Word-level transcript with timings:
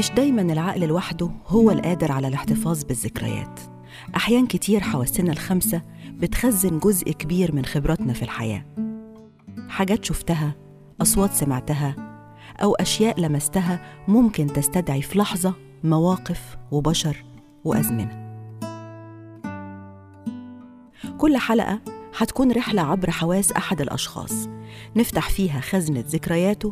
مش 0.00 0.10
دايما 0.10 0.42
العقل 0.42 0.88
لوحده 0.88 1.30
هو 1.46 1.70
القادر 1.70 2.12
على 2.12 2.28
الاحتفاظ 2.28 2.84
بالذكريات. 2.84 3.60
أحيان 4.16 4.46
كتير 4.46 4.80
حواسنا 4.80 5.32
الخمسة 5.32 5.82
بتخزن 6.12 6.78
جزء 6.78 7.12
كبير 7.12 7.54
من 7.54 7.64
خبراتنا 7.64 8.12
في 8.12 8.22
الحياة. 8.22 8.64
حاجات 9.68 10.04
شفتها 10.04 10.54
أصوات 11.02 11.32
سمعتها 11.32 11.94
أو 12.62 12.74
أشياء 12.74 13.20
لمستها 13.20 13.80
ممكن 14.08 14.46
تستدعي 14.46 15.02
في 15.02 15.18
لحظة 15.18 15.54
مواقف 15.84 16.56
وبشر 16.70 17.24
وأزمنة. 17.64 18.30
كل 21.18 21.36
حلقة 21.36 21.80
هتكون 22.18 22.52
رحلة 22.52 22.82
عبر 22.82 23.10
حواس 23.10 23.52
أحد 23.52 23.80
الأشخاص. 23.80 24.48
نفتح 24.96 25.30
فيها 25.30 25.60
خزنة 25.60 26.04
ذكرياته 26.08 26.70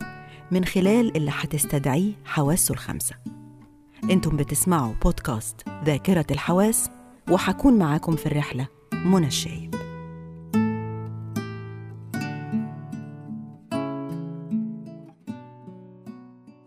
من 0.50 0.64
خلال 0.64 1.16
اللي 1.16 1.30
هتستدعيه 1.34 2.12
حواسه 2.24 2.72
الخمسة 2.72 3.14
أنتم 4.10 4.36
بتسمعوا 4.36 4.94
بودكاست 5.04 5.56
ذاكرة 5.84 6.26
الحواس 6.30 6.90
وحكون 7.30 7.78
معاكم 7.78 8.16
في 8.16 8.26
الرحلة 8.26 8.66
منى 8.92 9.26
الشايب. 9.26 9.74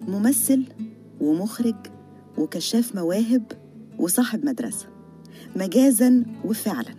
ممثل 0.08 0.66
ومخرج 1.22 1.76
وكشاف 2.38 2.96
مواهب 2.96 3.44
وصاحب 4.00 4.46
مدرسة 4.46 4.88
مجازا 5.56 6.26
وفعلا. 6.46 6.96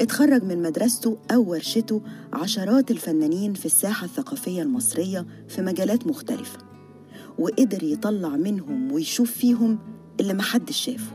اتخرج 0.00 0.44
من 0.44 0.62
مدرسته 0.62 1.18
أو 1.30 1.50
ورشته 1.50 2.02
عشرات 2.32 2.90
الفنانين 2.90 3.54
في 3.54 3.66
الساحة 3.66 4.04
الثقافية 4.04 4.62
المصرية 4.62 5.26
في 5.48 5.62
مجالات 5.62 6.06
مختلفة 6.06 6.58
وقدر 7.38 7.82
يطلع 7.82 8.28
منهم 8.28 8.92
ويشوف 8.92 9.30
فيهم 9.30 9.78
اللي 10.20 10.34
محدش 10.34 10.76
شافه. 10.76 11.12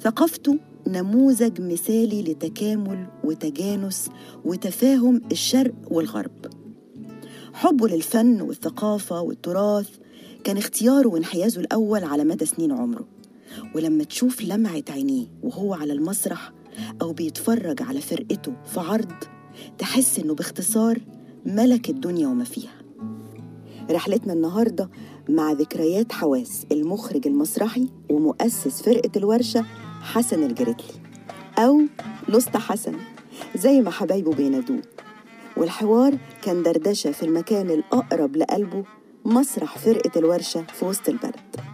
ثقافته 0.00 0.58
نموذج 0.88 1.60
مثالي 1.60 2.22
لتكامل 2.22 3.06
وتجانس 3.24 4.10
وتفاهم 4.44 5.20
الشرق 5.32 5.74
والغرب. 5.90 6.46
حبه 7.52 7.88
للفن 7.88 8.40
والثقافة 8.40 9.20
والتراث 9.20 9.88
كان 10.44 10.56
اختياره 10.56 11.08
وانحيازه 11.08 11.60
الأول 11.60 12.04
على 12.04 12.24
مدى 12.24 12.46
سنين 12.46 12.72
عمره. 12.72 13.06
ولما 13.74 14.04
تشوف 14.04 14.42
لمعة 14.42 14.84
عينيه 14.90 15.26
وهو 15.42 15.74
على 15.74 15.92
المسرح 15.92 16.52
أو 17.02 17.12
بيتفرج 17.12 17.82
على 17.82 18.00
فرقته 18.00 18.52
في 18.64 18.80
عرض 18.80 19.12
تحس 19.78 20.18
إنه 20.18 20.34
باختصار 20.34 20.98
ملك 21.46 21.90
الدنيا 21.90 22.28
وما 22.28 22.44
فيها. 22.44 22.72
رحلتنا 23.90 24.32
النهاردة 24.32 24.90
مع 25.28 25.52
ذكريات 25.52 26.12
حواس 26.12 26.66
المخرج 26.72 27.26
المسرحي 27.26 27.88
ومؤسس 28.10 28.82
فرقة 28.82 29.10
الورشة 29.16 29.64
حسن 30.02 30.42
الجريتلي 30.42 31.00
أو 31.58 31.80
لسطى 32.28 32.58
حسن 32.58 32.94
زي 33.56 33.80
ما 33.80 33.90
حبايبه 33.90 34.34
بينادوه. 34.34 34.82
والحوار 35.56 36.18
كان 36.42 36.62
دردشة 36.62 37.12
في 37.12 37.22
المكان 37.22 37.70
الأقرب 37.70 38.36
لقلبه 38.36 38.84
مسرح 39.24 39.78
فرقة 39.78 40.18
الورشة 40.18 40.62
في 40.62 40.84
وسط 40.84 41.08
البلد. 41.08 41.73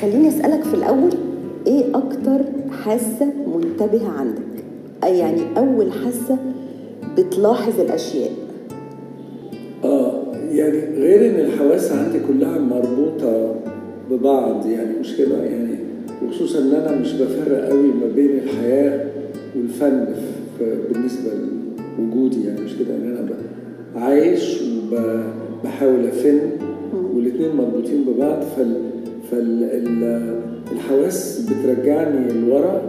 خليني 0.00 0.28
أسألك 0.28 0.62
في 0.64 0.74
الأول 0.74 1.10
إيه 1.66 1.84
أكتر 1.94 2.40
حاسة 2.84 3.32
منتبهة 3.56 4.08
عندك؟ 4.18 4.64
أي 5.04 5.18
يعني 5.18 5.40
أول 5.56 5.92
حاسة 5.92 6.38
بتلاحظ 7.18 7.80
الأشياء؟ 7.80 8.30
آه 9.84 10.22
يعني 10.52 10.78
غير 10.78 11.30
إن 11.30 11.40
الحواس 11.46 11.92
عندي 11.92 12.18
كلها 12.28 12.58
مربوطة 12.58 13.54
ببعض 14.10 14.66
يعني 14.66 14.98
مش 15.00 15.16
كده؟ 15.16 15.42
يعني 15.44 15.74
وخصوصا 16.26 16.58
إن 16.58 16.72
أنا 16.72 17.00
مش 17.00 17.12
بفرق 17.12 17.68
قوي 17.68 17.88
ما 17.88 18.06
بين 18.14 18.30
الحياة 18.38 19.06
والفن 19.56 20.06
بالنسبة 20.92 21.30
لوجودي 21.98 22.44
يعني 22.46 22.60
مش 22.60 22.74
كده؟ 22.76 22.94
يعني 22.94 23.18
أنا 23.18 23.28
عايش 23.96 24.62
وبحاول 25.60 26.06
أفن 26.06 26.38
والاثنين 27.14 27.56
مربوطين 27.56 28.04
ببعض 28.04 28.42
فال 28.56 28.74
فالحواس 30.70 31.46
بترجعني 31.50 32.32
لورا 32.32 32.82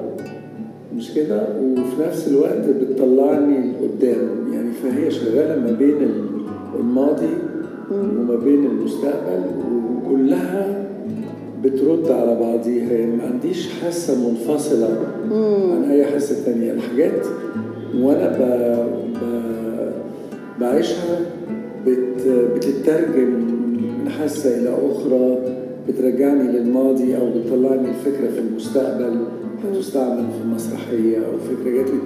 مش 0.95 1.13
كده؟ 1.13 1.41
وفي 1.61 2.01
نفس 2.07 2.27
الوقت 2.27 2.65
بتطلعني 2.69 3.71
لقدام. 3.71 4.29
يعني 4.53 4.71
فهي 4.71 5.11
شغالة 5.11 5.61
ما 5.61 5.71
بين 5.71 5.97
الماضي 6.79 7.33
وما 7.91 8.35
بين 8.35 8.65
المستقبل 8.65 9.41
وكلها 9.95 10.85
بترد 11.63 12.11
على 12.11 12.35
بعضيها. 12.39 12.91
يعني 12.91 13.15
ما 13.15 13.23
عنديش 13.23 13.69
حاسة 13.81 14.29
منفصلة 14.29 14.97
عن 15.75 15.83
أي 15.91 16.05
حاسة 16.05 16.45
تانية. 16.45 16.71
الحاجات 16.71 17.25
وأنا 17.99 18.27
ب... 18.29 18.41
ب... 19.13 19.21
بعيشها 20.61 21.19
بت... 21.87 22.27
بتترجم 22.55 23.29
من 24.03 24.09
حاسة 24.09 24.57
إلى 24.59 24.69
أخرى 24.91 25.37
بترجعني 25.89 26.51
للماضي 26.57 27.17
أو 27.17 27.29
بتطلعني 27.29 27.87
الفكرة 27.89 28.27
في 28.31 28.39
المستقبل 28.39 29.17
هتستعمل 29.63 30.23
في 30.23 30.47
مسرحيه 30.55 31.17
أو 31.17 31.37
فكرة 31.55 31.71
جات 31.71 31.85
لي 31.89 31.99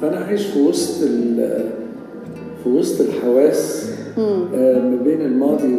فأنا 0.00 0.16
عايش 0.16 0.46
في 0.46 0.60
وسط. 0.60 1.04
في 2.64 2.68
وسط 2.72 3.00
الحواس 3.08 3.90
آه، 4.54 4.78
ما 4.80 4.96
بين 5.04 5.20
الماضي 5.20 5.74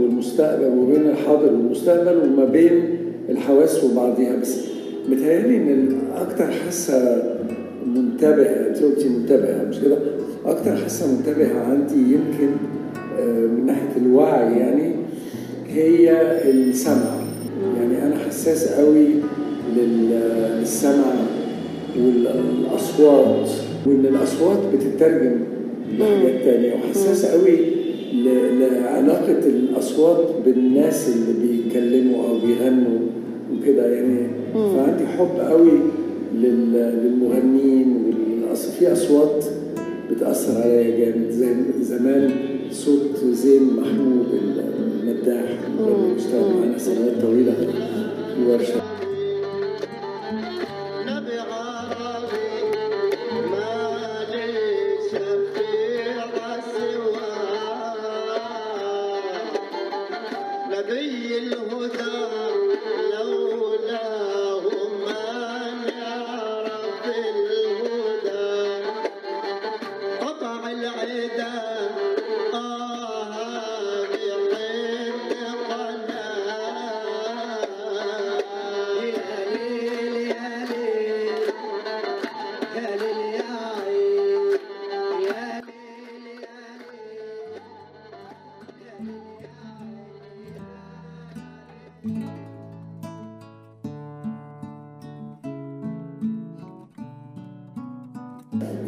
والمستقبل 0.00 0.78
وبين 0.78 1.06
الحاضر 1.06 1.52
والمستقبل 1.52 2.16
وما 2.24 2.44
بين 2.44 2.82
الحواس 3.28 3.84
وبعضها 3.84 4.36
بس 4.42 4.56
متهيألي 5.08 5.56
إن 5.56 5.98
أكتر 6.16 6.46
حاسة 6.46 7.22
منتبهة 7.94 8.68
أنت 8.68 8.78
قلتي 8.82 9.08
منتبهة 9.08 9.64
مش 9.68 9.80
كده؟ 9.80 9.98
أكتر 10.46 10.76
حاسة 10.76 11.06
منتبهة 11.16 11.60
عندي 11.60 11.94
يمكن 12.12 12.48
من 13.26 13.66
ناحية 13.66 13.96
الوعي 13.96 14.58
يعني 14.58 14.92
هي 15.68 16.10
السمع. 16.50 17.18
يعني 17.76 18.06
أنا 18.06 18.16
حساس 18.28 18.68
قوي 18.68 19.06
لل- 19.76 20.58
للسمع 20.60 21.14
والأصوات 21.98 23.48
وإن 23.86 24.04
الأصوات 24.06 24.58
بتترجم 24.74 25.36
لحاجات 25.98 26.42
تانية. 26.44 26.74
وحساس 26.74 27.26
قوي 27.26 27.56
لعلاقة 28.14 29.38
الأصوات 29.46 30.26
بالناس 30.44 31.08
اللي 31.08 31.46
بيتكلموا 31.48 32.28
أو 32.28 32.38
بيغنوا 32.46 32.98
وكده 33.52 33.86
يعني. 33.94 34.18
فعندي 34.54 35.06
حب 35.06 35.40
قوي 35.50 35.72
لل- 36.34 36.94
للمغنيين 37.04 37.94
في 38.78 38.92
أصوات 38.92 39.44
بتأثر 40.10 40.62
عليا 40.62 40.96
جامد. 40.98 41.30
زي 41.30 41.46
زمان 41.82 42.30
صوت 42.72 43.16
زين 43.32 43.76
محمود 43.76 44.26
المداح 44.32 45.58
اللي 45.78 46.14
بيشتغل 46.14 46.54
معانا 46.54 46.78
سنوات 46.78 47.22
طويلة 47.22 47.52
في 47.54 48.42
الورشة. 48.42 48.82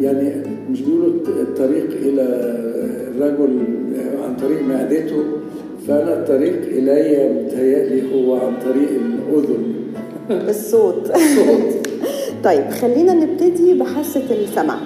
يعني 0.01 0.33
مش 0.71 0.81
بيقولوا 0.81 1.13
الطريق 1.29 1.91
إلى 2.03 2.23
الرجل 3.09 3.59
عن 4.25 4.37
طريق 4.37 4.63
معدته 4.63 5.23
فأنا 5.89 6.19
الطريق 6.21 6.63
إلي 6.63 7.29
متهيألي 7.45 8.15
هو 8.15 8.35
عن 8.35 8.53
طريق 8.65 8.89
الأذن. 8.91 9.75
بالصوت 10.47 11.07
صوت 11.07 11.89
طيب 12.45 12.71
خلينا 12.71 13.15
نبتدي 13.15 13.75
بحاسة 13.75 14.23
السمع. 14.31 14.79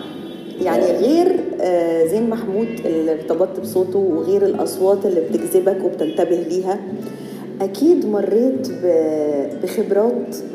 يعني 0.63 0.85
غير 0.85 1.37
آه، 1.61 2.07
زين 2.07 2.31
محمود 2.31 2.69
اللي 2.85 3.13
ارتبطت 3.13 3.61
بصوته 3.61 3.99
وغير 3.99 4.47
الأصوات 4.47 5.07
اللي 5.07 5.21
بتجذبك 5.21 5.85
وبتنتبه 5.85 6.37
ليها 6.37 6.79
أكيد 7.61 8.07
مريت 8.07 8.69
بخبرات 9.63 10.37
آه، 10.37 10.54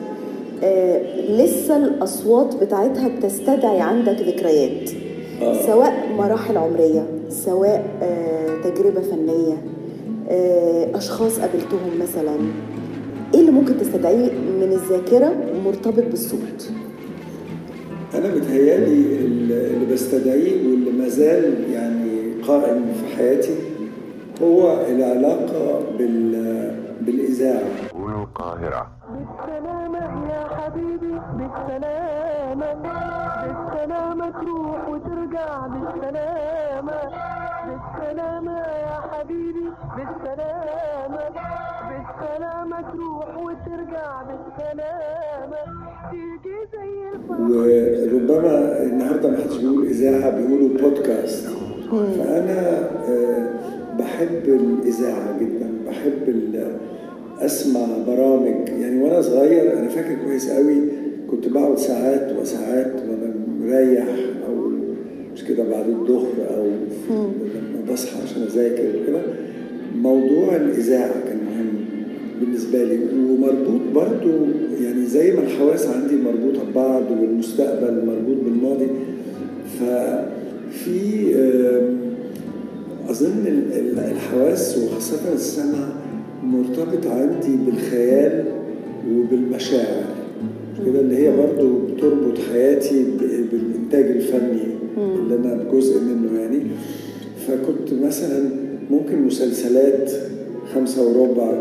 لسه 1.30 1.78
الأصوات 1.78 2.56
بتاعتها 2.64 3.08
بتستدعي 3.08 3.82
عندك 3.82 4.22
ذكريات 4.22 4.90
آه. 5.42 5.66
سواء 5.66 6.10
مراحل 6.18 6.58
عمرية 6.58 7.06
سواء 7.30 7.86
آه، 8.02 8.62
تجربة 8.70 9.02
فنية 9.02 9.58
آه، 10.30 10.98
أشخاص 10.98 11.40
قابلتهم 11.40 12.00
مثلا 12.02 12.36
إيه 13.34 13.40
اللي 13.40 13.52
ممكن 13.52 13.78
تستدعيه 13.78 14.32
من 14.32 14.72
الذاكرة 14.72 15.34
مرتبط 15.66 16.04
بالصوت؟ 16.10 16.72
أنا 18.16 18.36
بتهيألي 18.36 19.16
اللي 19.26 19.94
بستدعيه 19.94 20.68
واللي 20.68 20.92
ما 20.92 21.08
زال 21.10 21.54
يعني 21.74 22.10
قائم 22.48 22.86
في 22.94 23.16
حياتي 23.18 23.54
هو 24.42 24.74
العلاقة 24.90 25.80
بال 25.98 26.32
بالإذاعة. 27.02 27.64
والقاهرة 27.96 28.88
بالسلامة 29.10 30.30
يا 30.34 30.44
حبيبي 30.58 31.14
بالسلامة. 31.38 32.74
بالسلامة 33.44 34.30
تروح 34.30 34.90
وترجع 34.90 35.68
بالسلامة. 35.68 37.00
بالسلامة 37.66 38.58
يا 38.60 39.00
حبيبي 39.12 39.66
بالسلامة. 39.96 41.24
بالسلامة 41.90 42.82
تروح 42.92 43.38
وترجع 43.38 44.22
بالسلامة. 44.22 45.62
تيجي 46.12 46.56
زي 46.74 47.10
الفرح 47.16 47.40
وربما 47.40 48.82
النهارده 48.84 49.30
ما 49.30 49.38
حدش 49.38 49.58
بيقول 49.58 49.86
إذاعة 49.86 50.30
بيقولوا 50.30 50.70
بودكاست 50.70 51.50
فأنا 51.92 52.80
آه، 53.10 53.50
بحب 54.00 54.44
الإذاعة 54.48 55.40
جدا 55.40 55.70
بحب 55.88 56.36
أسمع 57.40 57.86
برامج. 58.08 58.70
يعني 58.82 59.04
وأنا 59.04 59.22
صغير 59.22 59.78
أنا 59.80 59.88
فاكر 59.90 60.16
كويس 60.26 60.50
قوي 60.50 60.76
كنت 61.32 61.48
بقعد 61.48 61.78
ساعات 61.78 62.36
وساعات 62.42 62.94
وأنا 63.10 63.34
مريح 63.62 64.08
أو 64.48 64.70
مش 65.34 65.44
كده 65.44 65.64
بعد 65.64 65.90
الظهر 65.90 66.34
أو 66.58 66.66
لما 66.66 67.94
بصحى 67.94 68.22
عشان 68.24 68.42
أذاكر 68.42 68.84
وكده. 69.04 69.22
موضوع 70.02 70.56
الإذاعة 70.56 71.14
كان 71.28 71.38
مهم 71.38 71.70
بالنسبة 72.42 72.84
لي 72.84 73.00
ومربوط 73.30 73.82
برضو 73.96 74.30
يعني 74.84 75.06
زي 75.06 75.32
ما 75.32 75.42
الحواس 75.42 75.88
عندي 75.88 76.16
مربوطة 76.16 76.64
ببعض 76.72 77.04
والمستقبل 77.12 78.06
مربوط 78.06 78.38
بالماضي. 78.46 78.88
ففي 79.80 81.36
آم، 81.36 82.09
ال- 83.14 84.00
الحواس 84.00 84.78
وخاصة 84.78 85.34
السمع 85.34 85.88
مرتبط 86.44 87.08
عندي 87.08 87.58
بالخيال 87.66 88.44
وبالمشاعر. 89.12 90.04
مش 90.74 90.86
كده 90.86 91.00
اللي 91.00 91.18
هي 91.18 91.38
برضو 91.38 91.78
بتربط 91.88 92.38
حياتي 92.52 93.04
ب- 93.04 93.50
بالإنتاج 93.52 94.06
الفني 94.06 94.62
اللي 94.98 95.36
أنا 95.36 95.64
جزء 95.74 96.00
منه 96.02 96.40
يعني. 96.42 96.60
فكنت 97.48 97.94
مثلا 98.06 98.50
ممكن 98.92 99.22
مسلسلات 99.22 100.12
خمسة 100.76 101.08
وربع 101.08 101.54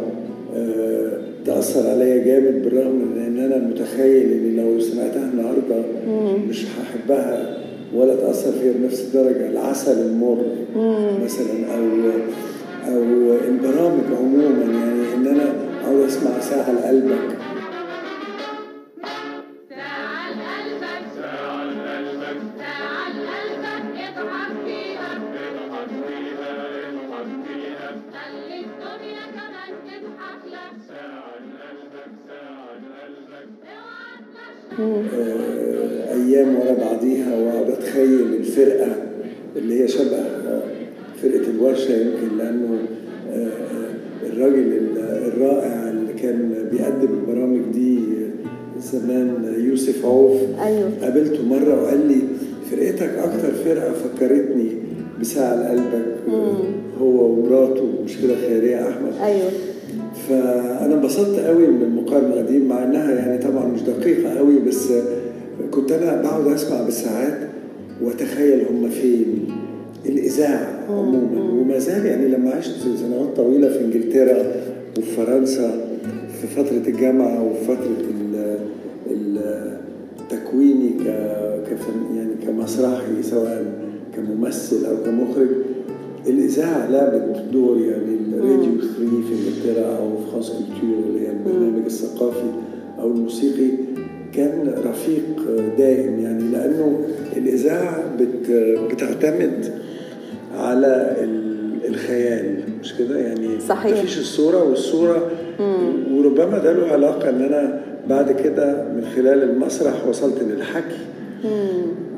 آه، 0.56 1.19
تأثر 1.47 1.91
عليا 1.91 2.25
جامد 2.25 2.62
بالرغم 2.65 2.95
من 2.95 3.23
إن 3.27 3.39
أنا 3.39 3.69
متخيل 3.69 4.33
إن 4.33 4.56
لو 4.56 4.81
سمعتها 4.81 5.31
النهارده 5.33 5.83
مش 6.49 6.65
هحبها. 6.67 7.58
ولا 7.94 8.14
تأثر 8.17 8.52
فيها 8.52 8.73
بنفس 8.73 9.00
الدرجة 9.00 9.46
العسل 9.50 10.00
المر 10.06 10.44
مثلا 11.25 11.75
أو 11.75 11.85
أو 12.88 13.02
البرامج 13.49 14.05
عموما 14.19 14.64
يعني 14.64 15.14
ان 15.14 15.26
أنا 15.26 15.52
اقعد 15.85 16.00
اسمع 16.06 16.40
ساعة 16.40 16.73
لقلبك 16.73 17.37
ساعة 19.70 20.31
لقلبك 20.31 21.05
ساعة 21.17 21.64
لقلبك 21.64 22.40
ساعة 22.58 23.08
لقلبك 23.08 24.00
اضحك 24.19 24.52
فيها 24.67 25.11
اضحك 25.17 25.88
فيها 26.08 26.52
اضحك 26.88 27.31
فيها 27.46 27.88
خلي 28.12 28.61
الدنيا 28.61 29.25
كمان 29.37 29.73
تضحك 29.87 30.43
لك 30.46 30.75
ساعة 30.88 31.35
لقلبك 31.49 32.12
ساعة 32.29 32.58
أيام 36.12 36.56
ورا 36.56 36.73
بعضيها 36.73 37.37
واقعد 37.38 37.70
اتخيل 37.70 38.35
الفرقة 38.35 38.97
اللي 39.56 39.82
هي 39.82 39.88
شبه 39.88 40.23
فرقة 41.23 41.50
الورشة 41.50 41.93
يمكن 41.93 42.38
لأنه 42.38 42.78
آه، 43.33 43.49
الراجل 44.26 44.59
ال- 44.59 44.99
الرائع 44.99 45.88
اللي 45.90 46.12
كان 46.23 46.54
بيقدم 46.73 47.09
البرامج 47.21 47.61
دي 47.73 47.99
زمان 48.83 49.54
يوسف 49.59 50.04
عوف. 50.04 50.40
أيوه. 50.62 50.90
قابلته 51.02 51.43
مرة 51.49 51.83
وقال 51.83 52.09
لي 52.09 52.19
فرقتك 52.71 53.11
أكتر 53.19 53.52
فرقة 53.64 53.93
فكرتني 53.93 54.66
بساعة 55.21 55.54
لقلبك 55.62 56.07
آه، 56.28 56.57
هو 57.00 57.25
ومراته 57.33 57.88
مش 58.04 58.16
كده 58.23 58.35
خيرية 58.49 58.88
أحمد. 58.88 59.12
أيوه. 59.23 59.50
فأنا 60.28 60.94
انبسطت 60.94 61.38
قوي 61.38 61.66
من 61.66 61.82
المقارنه 61.82 62.40
دي 62.40 62.58
مع 62.58 62.85
إنها 62.85 63.12
يعني 63.14 63.38
طبعا 63.42 63.66
مش 63.66 63.80
دقيقة 63.82 64.38
قوي 64.38 64.58
بس 64.58 64.88
كنت 65.70 65.92
أنا 65.92 66.23
بقعد 66.23 66.47
أسمع 66.47 66.82
بالساعات 66.82 67.38
وأتخيل 68.02 68.64
هم 68.70 68.88
فين 68.88 69.49
الإذاعة 70.06 70.68
عموما. 70.90 71.52
وما 71.52 71.78
زال 71.78 72.06
يعني 72.06 72.28
لما 72.28 72.50
عشت 72.50 72.75
سنوات 73.00 73.37
طويلة 73.37 73.68
في 73.68 73.85
إنجلترا 73.85 74.37
وفي 74.99 75.11
فرنسا 75.16 75.70
في 76.40 76.47
فترة 76.47 76.82
الجامعة 76.92 77.42
وفي 77.44 77.64
فترة 77.64 77.97
ال- 78.11 78.58
ال- 79.11 79.78
تكويني 80.30 80.88
ك 81.04 81.06
يعني 82.16 82.35
كمسرحي 82.47 83.23
سواء 83.23 83.64
كممثل 84.16 84.87
أو 84.87 84.97
كمخرج 85.04 85.49
الإذاعة 86.27 86.91
لعبت 86.91 87.43
دور 87.53 87.79
يعني 87.81 88.17
الراديو 88.35 88.81
3 88.81 88.89
في 88.99 89.35
إنجلترا 89.35 89.97
أو 89.97 90.17
في 90.17 90.31
خاص 90.33 90.51
كولتور 90.51 91.05
اللي 91.09 91.27
هي 91.27 91.31
البرنامج 91.33 91.85
الثقافي 91.85 92.51
أو 92.99 93.07
الموسيقي 93.11 93.71
كان 94.35 94.75
رفيق 94.85 95.25
دائم 95.79 96.19
يعني 96.19 96.43
لأنه 96.53 97.01
الإذاعة 97.37 98.17
بت 98.17 98.51
بتعتمد 98.93 99.73
على 100.55 101.17
ال- 101.25 101.49
الخيال 101.89 102.57
مش 102.83 102.95
كده؟ 102.99 103.19
يعني 103.19 103.61
صحيح. 103.61 103.99
مفيش 103.99 104.19
الصورة 104.19 104.63
والصورة 104.65 105.31
وربما 106.13 106.59
ده 106.59 106.73
له 106.73 106.87
علاقة 106.93 107.31
إن 107.31 107.43
أنا 107.43 107.81
بعد 108.09 108.33
كده 108.33 108.85
من 108.97 109.05
خلال 109.17 109.43
المسرح 109.43 110.07
وصلت 110.09 110.43
للحكي. 110.43 110.97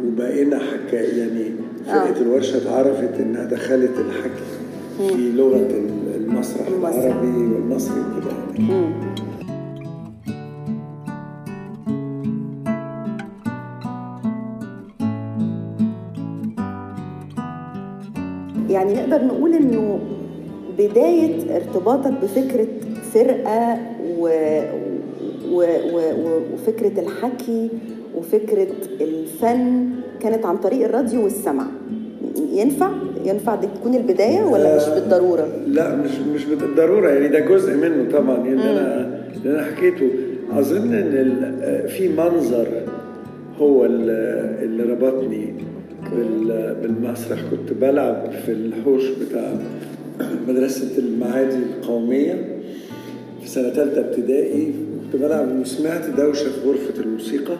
وبقينا 0.06 0.58
حكا 0.58 0.96
يعني 0.96 1.44
فرقة 1.86 2.18
آه. 2.18 2.22
الورشة 2.22 2.56
اتعرفت 2.56 3.20
إنها 3.20 3.44
دخلت 3.44 3.90
الحكي 3.98 4.44
في 4.98 5.32
لغة 5.32 5.68
المسرح. 6.16 6.66
العربي 6.66 7.26
والمصري 7.26 8.00
وكده 8.00 8.30
يعني. 18.70 18.94
نقدر 18.94 19.24
نقول 19.24 19.54
إنه 19.54 19.98
بداية 20.78 21.56
ارتباطك 21.56 22.12
بفكرة 22.22 22.66
فرقة 23.12 23.78
و... 24.18 24.28
و... 25.52 25.64
و... 25.92 26.00
و... 26.24 26.40
وفكرة 26.54 27.00
الحكي 27.00 27.70
وفكرة 28.16 28.66
الفن 29.00 29.88
كانت 30.20 30.46
عن 30.46 30.56
طريق 30.56 30.84
الراديو 30.84 31.24
والسمع. 31.24 31.66
ينفع؟ 32.52 32.90
ينفع 33.24 33.54
دي 33.54 33.66
تكون 33.80 33.94
البداية 33.94 34.42
ولا 34.42 34.76
مش 34.76 34.82
بالضرورة؟ 34.94 35.48
لا 35.66 35.96
مش 35.96 36.10
مش 36.34 36.44
بالضرورة 36.44 37.08
يعني 37.08 37.28
ده 37.28 37.38
جزء 37.40 37.74
منه 37.76 38.10
طبعا 38.12 38.36
يعني 38.38 38.70
أنا 38.70 39.20
اللي 39.36 39.50
أنا 39.58 39.62
حكيته. 39.64 40.10
أظن 40.52 40.94
إن 40.94 41.12
ال- 41.14 41.88
في 41.88 42.08
منظر 42.08 42.66
هو 43.58 43.84
اللي 43.84 44.56
اللي 44.62 44.82
ربطني 44.82 45.54
بال- 46.12 46.76
بالمسرح. 46.82 47.38
كنت 47.50 47.72
بلعب 47.80 48.30
في 48.46 48.52
الحوش 48.52 49.04
بتاع 49.08 49.52
مدرسة 50.48 50.98
المعادي 50.98 51.56
القومية 51.56 52.44
في 53.42 53.48
سنة 53.48 53.70
ثالثة 53.70 54.00
ابتدائي. 54.00 54.74
كنت 55.12 55.22
بلعب 55.22 55.60
وسمعت 55.60 56.06
دوشة 56.16 56.44
في 56.48 56.68
غرفة 56.68 57.00
الموسيقى. 57.02 57.54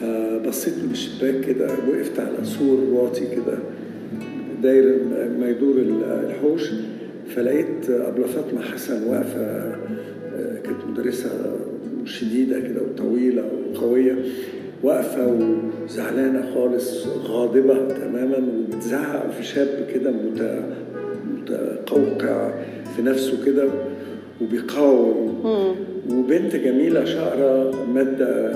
فبصيت 0.00 0.74
من 0.84 0.90
الشباك 0.92 1.40
كده 1.40 1.66
وقفت 1.88 2.20
على 2.20 2.44
سور 2.44 2.78
واطي 2.92 3.20
كده 3.26 3.58
داير 4.62 4.98
ما 5.40 5.48
يدور 5.48 5.74
الحوش 6.26 6.70
فلقيت 7.34 7.90
أبلة 7.90 8.26
فاطمة 8.26 8.60
حسن 8.62 9.02
واقفة 9.08 9.40
آه، 9.40 10.58
كانت 10.64 10.78
مدرسة 10.90 11.30
شديدة 12.04 12.60
كده 12.60 12.82
وطويلة 12.82 13.42
وقوية 13.74 14.16
واقفة 14.82 15.26
وزعلانة 15.84 16.54
خالص 16.54 17.06
غاضبة 17.06 17.88
تماما 17.88 18.36
وبتزعق 18.38 19.30
في 19.30 19.44
شاب 19.44 19.86
كده 19.94 20.10
مت- 20.10 20.62
متقوقع 21.42 22.50
في 22.96 23.02
نفسه 23.02 23.44
كده 23.46 23.68
وبيقاوم. 24.40 25.42
وبنت 26.10 26.56
جميلة 26.56 27.04
شقرة 27.04 27.84
مادة 27.94 28.52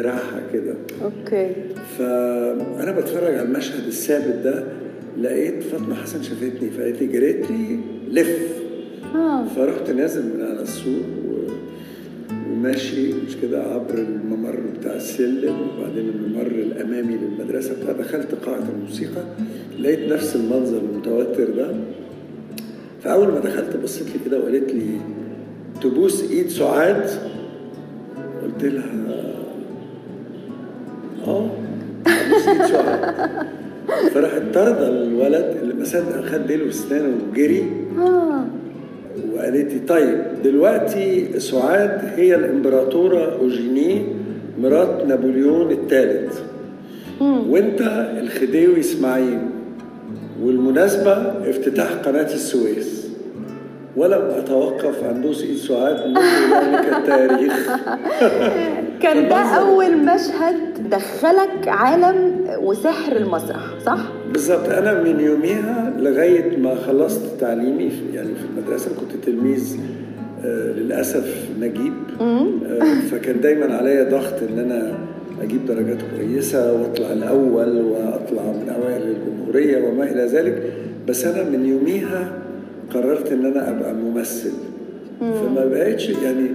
دراعها 0.00 0.40
كده. 0.52 0.74
أوكي. 1.02 1.52
فأنا 1.98 2.92
بتفرج 2.92 3.34
على 3.34 3.42
المشهد 3.42 3.86
الثابت 3.86 4.34
ده 4.44 4.64
لقيت 5.20 5.62
فاطمة 5.62 5.94
حسن 5.94 6.22
شافتني 6.22 6.70
فقالت 6.70 7.00
لي 7.02 7.06
جريت 7.06 7.50
لي 7.50 7.78
لف. 8.10 8.38
فرحت 9.56 9.90
نازل 9.90 10.22
من 10.22 10.42
على 10.44 10.62
السور 10.62 11.00
و... 11.28 11.36
وماشي 12.52 13.12
مش 13.12 13.36
كده 13.42 13.62
عبر 13.62 13.94
الممر 13.94 14.58
بتاع 14.78 14.94
السلم 14.94 15.54
وبعدين 15.60 16.08
الممر 16.08 16.46
الأمامي 16.46 17.16
للمدرسة 17.16 17.74
بتاع 17.82 17.92
دخلت 17.92 18.34
قاعة 18.34 18.62
الموسيقى 18.76 19.22
لقيت 19.80 20.12
نفس 20.12 20.36
المنظر 20.36 20.78
المتوتر 20.78 21.50
ده. 21.50 21.74
فأول 23.02 23.28
ما 23.28 23.38
دخلت 23.40 23.76
بصيت 23.76 24.06
لي 24.06 24.18
كده 24.26 24.38
وقالت 24.38 24.72
لي 24.72 24.86
تبوس 25.82 26.30
إيد 26.30 26.48
سعاد؟ 26.48 27.10
قلت 28.42 28.64
لها 28.64 28.92
سعاد 32.68 33.46
فراحت 34.14 34.42
طارده 34.54 34.88
الولد 34.88 35.56
اللي 35.62 35.74
ما 35.74 35.84
صدق 35.84 36.24
خد 36.24 36.46
ديله 36.46 36.64
واسنانه 36.66 37.14
وجري. 37.32 37.64
وقالت 39.34 39.72
لي 39.72 39.78
طيب 39.88 40.18
دلوقتي 40.44 41.40
سعاد 41.40 42.00
هي 42.16 42.34
الإمبراطورة 42.34 43.38
أوجيني 43.40 44.02
مرات 44.62 45.06
نابليون 45.06 45.70
الثالث. 45.70 46.40
وانت 47.20 47.80
الخديوي 48.22 48.80
إسماعيل. 48.80 49.38
والمناسبة 50.42 51.12
افتتاح 51.50 51.92
قناة 51.92 52.34
السويس. 52.34 53.06
ولم 53.96 54.22
أتوقف 54.38 55.04
عن 55.04 55.20
بوس 55.22 55.42
إيد 55.42 55.56
سعاد 55.56 56.06
منذ 56.06 56.18
ذلك 56.52 56.92
التاريخ. 56.96 57.70
كان 59.02 59.28
ده 59.28 59.36
أول 59.36 59.96
مشهد 59.98 60.90
دخلك 60.90 61.68
عالم 61.68 62.40
وسحر 62.62 63.16
المسرح 63.16 63.60
صح؟ 63.86 63.98
بالظبط. 64.32 64.68
أنا 64.68 65.02
من 65.02 65.20
يوميها 65.20 65.92
لغاية 65.98 66.56
ما 66.56 66.74
خلصت 66.74 67.40
تعليمي 67.40 67.90
في 67.90 68.16
يعني 68.16 68.28
في 68.28 68.44
المدرسة 68.56 68.90
كنت 69.00 69.24
تلميذ 69.24 69.76
آه 70.44 70.72
للأسف 70.72 71.48
نجيب. 71.60 71.92
آه 72.20 72.46
فكان 73.10 73.40
دايما 73.40 73.74
عليا 73.76 74.04
ضغط 74.10 74.34
إن 74.52 74.58
أنا 74.58 74.92
أجيب 75.42 75.66
درجات 75.66 75.98
كويسة 76.16 76.72
وأطلع 76.72 77.12
الأول 77.12 77.80
وأطلع 77.80 78.42
من 78.42 78.68
أوائل 78.76 79.02
الجمهورية 79.02 79.88
وما 79.88 80.04
إلى 80.04 80.22
ذلك. 80.26 80.62
بس 81.08 81.24
أنا 81.24 81.50
من 81.50 81.66
يوميها 81.66 82.32
قررت 82.94 83.32
إن 83.32 83.46
أنا 83.46 83.70
أبقى 83.70 83.94
ممثل. 83.94 84.52
فما 85.20 85.64
بقتش 85.64 86.08
يعني 86.08 86.46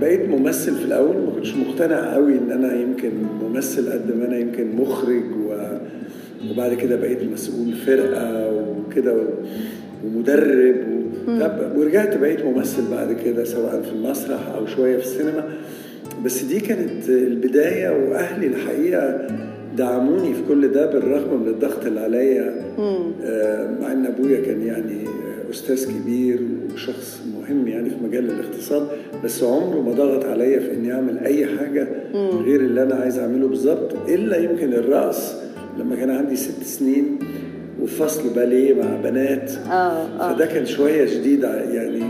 بقيت 0.00 0.28
ممثل 0.28 0.74
في 0.74 0.84
الأول 0.84 1.16
ما 1.16 1.30
كنتش 1.34 1.54
مقتنع 1.54 2.14
قوي 2.14 2.32
إن 2.32 2.50
أنا 2.52 2.80
يمكن 2.80 3.10
ممثل 3.42 3.92
قد 3.92 4.16
ما 4.16 4.26
أنا 4.26 4.38
يمكن 4.38 4.76
مخرج 4.76 5.22
و 5.46 5.54
وبعد 6.50 6.74
كده 6.74 6.96
بقيت 6.96 7.22
مسؤول 7.32 7.72
فرقة 7.86 8.52
وكده 8.52 9.14
و- 9.14 9.26
ومدرب 10.06 10.76
و... 10.76 11.40
طب 11.40 11.76
ورجعت 11.76 12.16
بقيت 12.16 12.44
ممثل 12.44 12.82
بعد 12.90 13.12
كده 13.24 13.44
سواء 13.44 13.82
في 13.82 13.92
المسرح 13.92 14.48
أو 14.54 14.66
شوية 14.66 14.96
في 14.96 15.02
السينما. 15.04 15.44
بس 16.24 16.42
دي 16.42 16.60
كانت 16.60 17.08
البداية 17.08 17.88
وأهلي 17.90 18.46
الحقيقة 18.46 19.26
دعموني 19.76 20.34
في 20.34 20.40
كل 20.48 20.68
ده 20.72 20.86
بالرغم 20.86 21.40
من 21.42 21.48
الضغط 21.48 21.86
اللي 21.86 22.00
عليا. 22.00 22.54
آه، 23.24 23.70
مع 23.80 23.92
إن 23.92 24.06
أبويا 24.06 24.40
كان 24.40 24.62
يعني 24.62 25.04
أستاذ 25.50 25.92
كبير 26.00 26.40
وشخص 26.74 27.20
مهم 27.40 27.68
يعني 27.68 27.90
في 27.90 27.96
مجال 28.04 28.30
الاقتصاد 28.30 28.88
بس 29.24 29.42
عمره 29.42 29.80
ما 29.80 29.92
ضغط 29.92 30.24
عليا 30.24 30.60
في 30.60 30.72
إني 30.74 30.92
أعمل 30.92 31.18
أي 31.18 31.46
حاجة 31.46 31.88
غير 32.14 32.60
اللي 32.60 32.82
أنا 32.82 32.94
عايز 32.94 33.18
أعمله 33.18 33.48
بالظبط 33.48 33.92
إلا 34.08 34.36
يمكن 34.36 34.72
الرقص 34.72 35.34
لما 35.78 35.96
كان 35.96 36.10
عندي 36.10 36.36
ست 36.36 36.62
سنين 36.62 37.18
وفي 37.82 37.94
فصل 37.94 38.34
باليه 38.34 38.74
مع 38.74 38.96
بنات 39.04 39.50
آه 39.70 40.06
فده 40.32 40.46
كان 40.46 40.66
شوية 40.66 41.06
شديد 41.06 41.44
ع- 41.44 41.54
يعني 41.54 42.00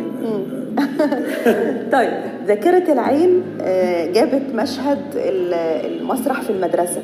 طيب 1.93 2.13
ذاكرة 2.47 2.93
العين 2.93 3.43
آه، 3.61 4.13
جابت 4.13 4.43
مشهد 4.55 4.99
ال- 5.17 5.55
المسرح 6.01 6.43
في 6.43 6.51
المدرسة. 6.51 7.03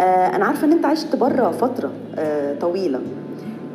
آه، 0.00 0.36
أنا 0.36 0.44
عارفة 0.44 0.66
إن 0.66 0.72
أنت 0.72 0.84
عشت 0.84 1.16
بره 1.16 1.50
فترة 1.50 1.90
آه، 2.18 2.54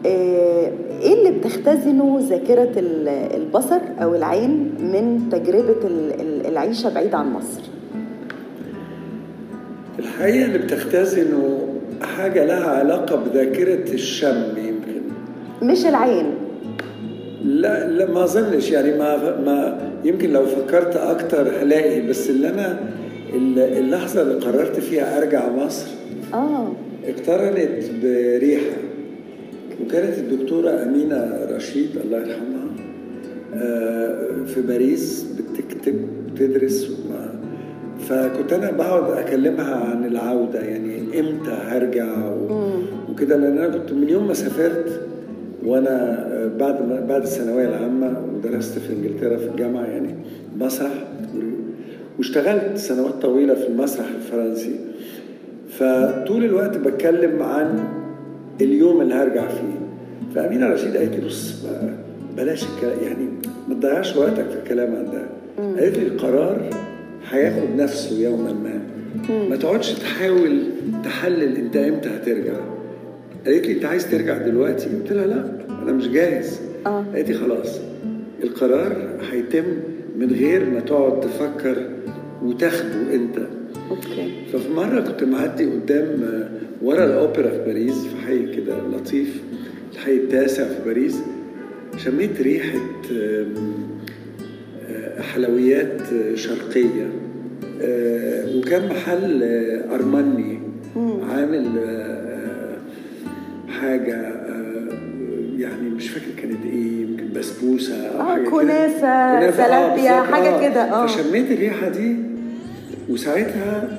آه، 0.05 0.71
إيه 1.01 1.13
اللي 1.13 1.31
بتختزنه 1.39 2.19
ذاكرة 2.29 2.79
ال- 2.79 3.07
البصر 3.07 3.79
أو 4.01 4.15
العين 4.15 4.50
من 4.79 5.29
تجربة 5.31 5.88
ال- 5.88 6.21
ال- 6.21 6.45
العيشة 6.47 6.93
بعيد 6.93 7.15
عن 7.15 7.33
مصر؟ 7.33 7.62
الحقيقة 10.00 10.45
اللي 10.45 10.57
بتختزنه 10.57 11.59
حاجة 12.01 12.45
لها 12.45 12.65
علاقة 12.69 13.15
بذاكرة 13.15 13.93
الشم 13.93 14.43
يمكن. 14.57 15.01
مش 15.62 15.85
العين. 15.85 16.25
لا 17.43 17.89
لا 17.89 18.12
ما 18.12 18.24
أظنش. 18.24 18.71
يعني 18.71 18.97
ما 18.97 19.39
ما 19.45 19.79
يمكن 20.05 20.33
لو 20.33 20.45
فكرت 20.45 20.95
أكتر 20.95 21.62
هلاقي 21.62 22.01
بس 22.07 22.29
اللي 22.29 22.50
أنا 22.50 22.79
اللحظة 23.57 24.21
اللي 24.21 24.45
قررت 24.45 24.79
فيها 24.79 25.17
أرجع 25.17 25.50
مصر 25.50 25.88
آه. 26.33 26.67
اقترنت 27.07 27.83
بريحة. 28.03 28.75
وكانت 29.82 30.17
الدكتورة 30.17 30.70
أمينة 30.70 31.48
رشيد 31.51 31.89
الله 32.03 32.17
يرحمها 32.17 32.65
آه، 33.53 34.44
في 34.46 34.62
باريس 34.62 35.25
بتكتب 35.39 35.96
بتدرس 36.34 36.91
فكنت 38.10 38.53
أنا 38.53 38.72
بقعد 38.72 39.17
أكلمها 39.17 39.75
عن 39.75 40.05
العودة 40.05 40.60
يعني 40.60 41.20
إمتى 41.20 41.51
هرجع 41.51 42.34
وكده 43.10 43.38
لأن 43.38 43.58
أنا 43.58 43.77
كنت 43.77 43.91
من 43.94 44.10
يوم 44.10 44.27
ما 44.27 44.34
سافرت 44.34 45.01
وأنا 45.65 46.25
آه، 46.27 46.48
بعد 46.60 46.89
ما 46.89 47.00
بعد 47.00 47.22
الثانوية 47.22 47.67
العامة 47.67 48.22
ودرست 48.36 48.79
في 48.79 48.94
إنجلترا 48.94 49.38
في 49.38 49.48
الجامعة 49.48 49.86
يعني 49.86 50.15
مسرح. 50.60 50.91
واشتغلت 52.17 52.77
سنوات 52.77 53.13
طويلة 53.13 53.53
في 53.53 53.67
المسرح 53.67 54.05
الفرنسي. 54.15 54.75
فطول 55.70 56.46
الوقت 56.46 56.77
بتكلم 56.77 57.44
عن 57.44 57.79
اليوم 58.62 59.01
اللي 59.01 59.13
هرجع 59.13 59.47
فيه. 59.47 59.79
فأمينة 60.35 60.67
رشيد 60.67 60.97
قالت 60.97 61.15
لي 61.15 61.25
بص 61.25 61.65
بلاش 62.38 62.63
الكلام 62.63 62.97
يعني 63.03 63.27
ما 63.69 63.75
تضيعش 63.75 64.15
وقتك 64.15 64.50
في 64.50 64.55
الكلام 64.63 64.95
عن 64.95 65.05
ده. 65.05 65.25
قالت 65.81 65.97
لي 65.97 66.07
القرار 66.07 66.69
هياخد 67.29 67.75
نفسه 67.77 68.19
يوما 68.19 68.53
ما. 68.53 68.81
ما 69.50 69.55
تقعدش 69.55 69.91
تحاول 69.93 70.63
تحلل 71.03 71.55
أنت 71.57 71.77
إمتى 71.77 72.09
هترجع. 72.09 72.53
قالت 73.45 73.67
لي 73.67 73.74
أنت 73.74 73.85
عايز 73.85 74.12
ترجع 74.12 74.38
دلوقتي؟ 74.38 74.85
قلت 74.85 75.12
لها 75.13 75.27
لا 75.27 75.45
أنا 75.83 75.91
مش 75.91 76.07
جاهز. 76.07 76.59
آه. 76.85 77.05
قالت 77.15 77.29
لي 77.29 77.33
خلاص 77.33 77.79
القرار 78.43 78.95
هيتم 79.31 79.65
من 80.17 80.31
غير 80.31 80.69
ما 80.69 80.79
تقعد 80.79 81.19
تفكر 81.19 81.75
وتاخده 82.43 83.13
أنت. 83.13 83.38
ففي 84.54 84.70
مرة 84.75 85.01
كنت 85.01 85.24
معدي 85.24 85.65
قدام 85.65 86.24
آه، 86.24 86.50
ورا 86.82 87.06
الأوبرا 87.06 87.50
في 87.50 87.58
باريس 87.65 88.06
في 88.06 88.25
حي 88.27 88.56
كده 88.56 88.75
لطيف 88.94 89.42
الحي 89.94 90.13
التاسع 90.13 90.63
في 90.63 90.75
باريس. 90.86 91.18
شميت 91.98 92.42
ريحة 92.42 92.80
آم، 93.12 93.54
آه، 94.89 95.22
حلويات 95.22 96.01
آه، 96.13 96.36
شرقية. 96.36 97.10
آه، 97.82 98.58
وكان 98.58 98.89
محل 98.89 99.44
أرماني 99.94 100.60
عامل 101.30 101.65
حاجة 103.82 104.15
آه، 104.15 104.88
يعني 105.58 105.89
مش 105.89 106.10
فاكر 106.10 106.25
كانت 106.42 106.65
إيه 106.65 107.01
يمكن. 107.01 107.25
كنافة، 108.50 108.50
كنافة، 108.50 109.08
آه، 109.08 109.51
زلابيا، 109.51 110.22
حاجة 110.22 110.70
كده، 110.70 110.82
آه. 110.82 111.08
فشميت 111.08 111.51
الريحة 111.51 111.89
دي 111.89 112.15
وساعتها 113.09 113.97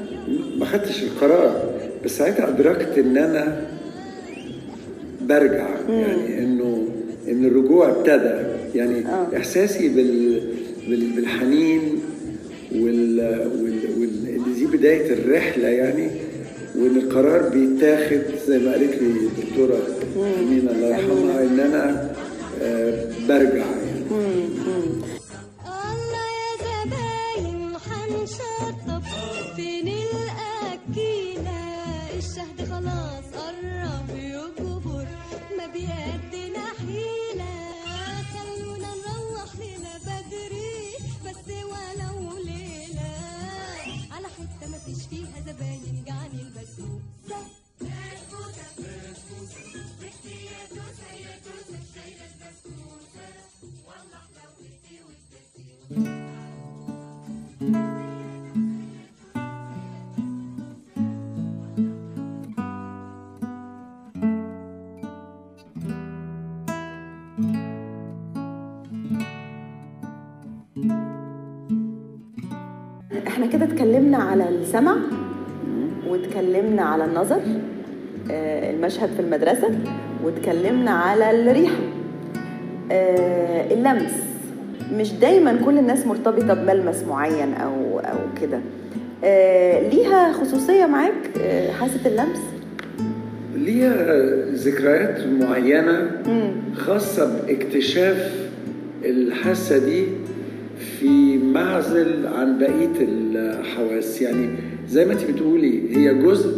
ما 0.59 0.65
خدتش 0.65 1.03
القرار 1.03 1.71
بس 2.05 2.19
ساعتها 2.19 2.49
أدركت 2.49 2.99
إن 2.99 3.17
أنا 3.17 3.63
برجع 5.23 5.69
يعني 5.89 6.39
إنه 6.39 6.89
إن 7.29 7.45
الرجوع 7.45 7.91
ابتدى. 7.91 8.35
يعني 8.75 9.07
آه. 9.07 9.27
إحساسي 9.37 9.89
بال 9.89 10.41
بال- 10.89 11.11
بالحنين 11.17 11.81
وال 12.75 13.21
وال 13.63 13.79
وال 14.01 14.29
إن 14.29 14.55
دي 14.55 14.67
بداية 14.77 15.13
الرحلة 15.13 15.69
يعني 15.69 16.09
وإن 16.79 16.97
القرار 16.97 17.49
بيتاخد 17.49 18.21
زي 18.49 18.59
ما 18.59 18.73
قالت 18.73 19.03
لي 19.03 19.07
الدكتورة 19.09 19.79
أمينة 20.17 20.71
الله 20.71 20.87
يرحمها 20.89 21.43
إن 21.43 21.61
أنا 21.61 22.11
آه، 22.63 23.05
برجع 23.29 23.55
يعني. 23.57 24.01
الله 24.11 25.16
اتكلمنا 73.87 74.17
على 74.19 74.49
السمع 74.49 74.97
واتكلمنا 76.09 76.83
على 76.83 77.05
النظر 77.05 77.41
آه، 78.31 78.71
المشهد 78.71 79.09
في 79.17 79.21
المدرسة 79.21 79.71
واتكلمنا 80.25 80.91
على 80.91 81.31
الريحة 81.31 81.75
آه، 82.93 83.73
اللمس. 83.75 84.13
مش 84.95 85.13
دايما 85.13 85.57
كل 85.65 85.79
الناس 85.79 86.07
مرتبطة 86.07 86.55
بملمس 86.55 87.03
معين 87.09 87.55
أو 87.55 87.99
أو 87.99 88.19
كده. 88.41 88.61
آه، 89.25 89.89
ليها 89.89 90.33
خصوصية 90.33 90.87
معاك 90.87 91.39
حاسة 91.81 92.01
اللمس؟ 92.07 92.41
ليها 93.57 94.05
ذكريات 94.55 95.27
معينة 95.27 96.11
خاصة 96.77 97.43
باكتشاف 97.47 98.49
الحاسة 99.05 99.79
دي 99.79 100.05
في 101.01 101.39
معزل 101.39 102.27
عن 102.27 102.59
بقية 102.59 102.97
الحواس. 103.09 104.23
يعني 104.23 104.49
زي 104.89 105.05
ما 105.05 105.13
انت 105.13 105.25
بتقولي 105.25 105.97
هي 105.97 106.15
جزء 106.15 106.51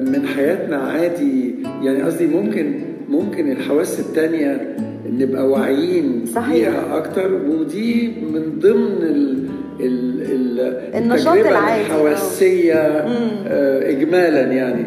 من 0.00 0.26
حياتنا 0.26 0.76
عادي. 0.76 1.54
يعني 1.82 2.02
قصدي 2.02 2.26
ممكن 2.26 2.72
ممكن 3.08 3.52
الحواس 3.52 4.00
التانية 4.00 4.76
نبقى 5.18 5.48
واعيين. 5.48 6.24
بيها 6.52 6.96
أكتر 6.96 7.34
ودي 7.34 8.08
من 8.08 8.58
ضمن 8.58 9.02
ال 9.02 9.48
ال 9.80 10.22
ال 10.22 10.60
النشاط 10.94 11.36
العادي،. 11.38 11.80
الحواسية 11.86 12.74
آه، 12.74 13.90
إجمالا 13.90 14.40
يعني. 14.52 14.84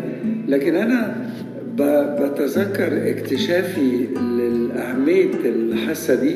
لكن 0.48 0.76
أنا 0.76 1.16
ب- 1.78 2.22
بتذكر 2.24 3.10
اكتشافي 3.10 4.06
لأهمية 4.38 5.30
الحاسة 5.46 6.16
دي. 6.16 6.36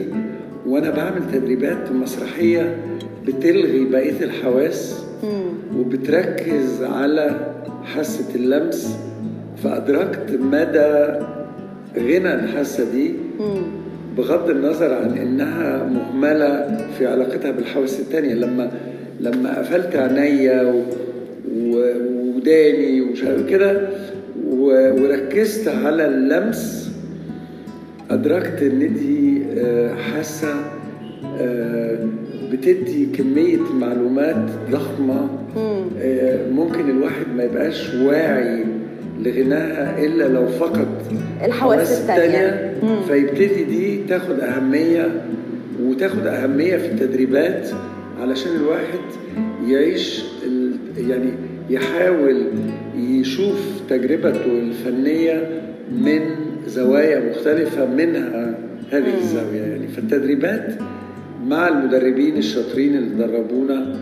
وأنا 0.68 0.90
بعمل 0.90 1.22
تدريبات 1.34 1.92
مسرحية 1.92 2.76
بتلغي 3.28 3.86
بقية 3.86 4.24
الحواس 4.24 5.04
وبتركز 5.78 6.84
على 6.84 7.32
حاسة 7.84 8.36
اللمس 8.36 8.98
فأدركت 9.64 10.32
مدى 10.40 11.20
غنى 11.98 12.34
الحاسة 12.34 12.92
دي 12.92 13.14
بغض 14.18 14.50
النظر 14.50 14.94
عن 14.94 15.18
إنها 15.18 15.84
مهملة 15.84 16.78
في 16.98 17.08
علاقتها 17.08 17.52
بالحواس 17.52 18.00
التانية. 18.00 18.34
لما 18.34 18.72
لما 19.20 19.60
قفلت 19.60 19.96
عينيا 19.96 20.84
وداني 21.62 23.02
ومش 23.02 23.24
كده 23.50 23.88
وركزت 24.50 25.68
على 25.68 26.06
اللمس 26.06 26.85
أدركت 28.16 28.62
إن 28.62 28.94
دي 28.94 29.44
آه، 29.58 29.96
حاسة 29.96 30.56
آه، 31.40 32.00
بتدي 32.52 33.06
كمية 33.06 33.60
معلومات 33.80 34.50
ضخمة 34.72 35.30
آه، 36.00 36.50
ممكن 36.52 36.90
الواحد 36.90 37.26
ما 37.38 37.44
يبقاش 37.44 37.94
واعي 37.94 38.64
لغناها 39.20 40.06
إلا 40.06 40.28
لو 40.28 40.48
فقد 40.48 40.88
الحواس 41.46 42.02
التانية. 42.02 42.74
فيبتدي 43.08 43.64
دي 43.64 44.04
تاخد 44.10 44.40
أهمية 44.40 45.22
وتاخد 45.84 46.28
أهمية 46.28 46.78
في 46.78 46.86
التدريبات 46.86 47.70
علشان 48.22 48.52
الواحد 48.56 49.00
يعيش. 49.68 50.24
يعني 50.98 51.30
يحاول 51.70 52.44
يشوف 52.98 53.82
تجربته 53.90 54.46
الفنية 54.46 55.50
من 55.92 56.45
زوايا 56.68 57.30
مختلفة 57.32 57.86
منها 57.86 58.56
هذه 58.92 59.18
الزاوية. 59.18 59.62
يعني 59.62 59.88
فالتدريبات 59.88 60.74
مع 61.48 61.68
المدربين 61.68 62.38
الشاطرين 62.38 62.96
اللي 62.96 63.28
دربونا 63.28 63.96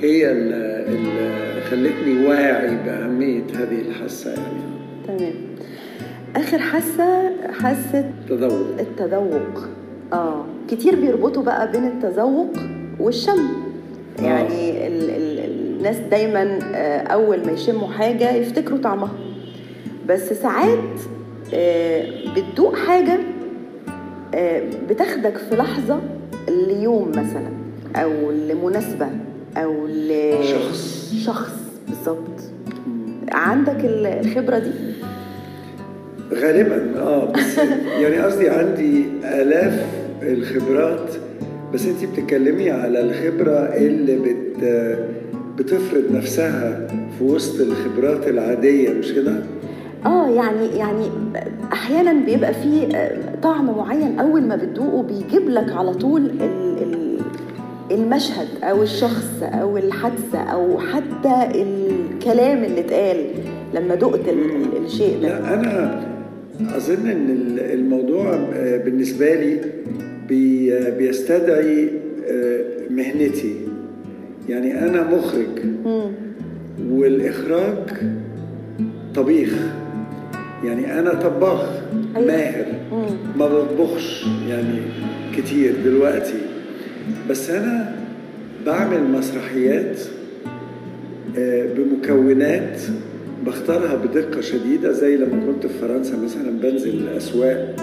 هي 0.00 0.32
اللي 0.32 1.60
خلتني 1.70 2.26
واعي 2.26 2.76
بأهمية 2.86 3.42
هذه 3.54 3.80
الحاسة 3.88 4.30
يعني. 4.30 4.60
تمام. 5.08 5.32
آخر 6.36 6.58
حاسة 6.58 7.30
حاسة 7.52 8.10
تذوق. 8.28 8.66
التذوق. 8.80 9.64
آه. 10.12 10.44
كتير 10.70 11.00
بيربطوا 11.00 11.42
بقى 11.42 11.72
بين 11.72 11.84
التذوق 11.84 12.52
والشم. 13.00 13.48
آه. 14.18 14.22
يعني 14.22 14.86
ال 14.86 15.10
ال 15.10 15.38
الناس 15.76 15.96
دايما 16.10 16.58
آه، 16.74 16.98
أول 16.98 17.46
ما 17.46 17.52
يشموا 17.52 17.88
حاجة 17.88 18.32
يفتكروا 18.34 18.78
طعمها. 18.78 19.12
بس 20.08 20.32
ساعات 20.32 20.78
بتدوق 22.36 22.76
حاجة 22.76 23.18
آه، 24.34 24.62
بتاخدك 24.90 25.36
في 25.38 25.56
لحظة 25.56 26.00
ليوم 26.48 27.08
مثلا 27.10 27.48
أو 27.96 28.30
لمناسبة 28.30 29.08
أو 29.56 29.86
ل 29.86 30.32
شخص. 30.44 31.14
شخص 31.24 31.52
بالظبط 31.88 32.40
عندك 33.32 33.84
ال- 33.84 34.06
الخبرة 34.06 34.58
دي 34.58 34.70
غالبا 36.34 37.00
آه 37.00 37.32
بس 37.32 37.58
يعني 38.02 38.16
قصدي 38.18 38.48
عندي 38.50 39.04
آلاف 39.24 39.86
الخبرات 40.22 41.10
بس 41.74 41.86
انت 41.86 42.04
بتتكلمي 42.04 42.70
على 42.70 43.00
الخبرة 43.00 43.52
اللي 43.76 44.16
بت 44.16 44.64
بتفرض 45.58 46.04
نفسها 46.12 46.86
في 47.18 47.24
وسط 47.24 47.60
الخبرات 47.60 48.28
العادية 48.28 48.90
مش 48.90 49.12
كده؟ 49.12 49.42
آه 50.06 50.28
يعني 50.28 50.66
يعني 50.66 51.06
أحيانا 51.72 52.24
بيبقى 52.26 52.54
فيه 52.54 52.86
آه، 52.96 53.34
طعم 53.42 53.76
معين 53.78 54.18
أول 54.18 54.42
ما 54.42 54.56
بتدوقه 54.56 55.02
بيجيب 55.02 55.48
لك 55.48 55.72
على 55.72 55.94
طول 55.94 56.20
ال- 56.26 56.82
ال- 56.82 57.16
المشهد 57.90 58.48
أو 58.62 58.82
الشخص 58.82 59.42
أو 59.42 59.76
الحادثة 59.78 60.38
أو 60.38 60.78
حتى 60.78 61.62
الكلام 61.62 62.64
اللي 62.64 62.80
اتقال 62.80 63.26
لما 63.74 63.94
دقت 63.94 64.28
ال- 64.28 64.84
الشيء 64.84 65.22
ده. 65.22 65.28
لا 65.28 65.54
أنا 65.54 66.00
أظن 66.76 67.06
إن 67.06 67.30
ال- 67.30 67.60
الموضوع 67.60 68.34
آه، 68.54 68.76
بالنسبة 68.76 69.34
لي 69.34 69.60
بي 70.28 70.74
بيستدعي 70.90 71.88
آه، 72.30 72.60
مهنتي. 72.90 73.54
يعني 74.48 74.78
أنا 74.80 75.02
مخرج. 75.16 75.46
والإخراج 76.90 77.76
طبيخ. 79.14 79.54
يعني 80.64 80.98
أنا 80.98 81.14
طباخ 81.14 81.60
أيوة. 82.16 82.26
ماهر 82.26 82.66
ما 83.36 83.46
بطبخش 83.46 84.26
يعني 84.48 84.78
كتير 85.36 85.74
دلوقتي. 85.84 86.38
بس 87.30 87.50
أنا 87.50 87.96
بعمل 88.66 89.10
مسرحيات 89.10 89.98
آه، 91.38 91.66
بمكونات 91.76 92.80
بختارها 93.46 93.94
بدقة 93.94 94.40
شديدة 94.40 94.92
زي 94.92 95.16
لما 95.16 95.46
كنت 95.46 95.66
في 95.66 95.78
فرنسا 95.80 96.16
مثلا 96.24 96.50
بنزل 96.62 96.90
الأسواق 96.90 97.76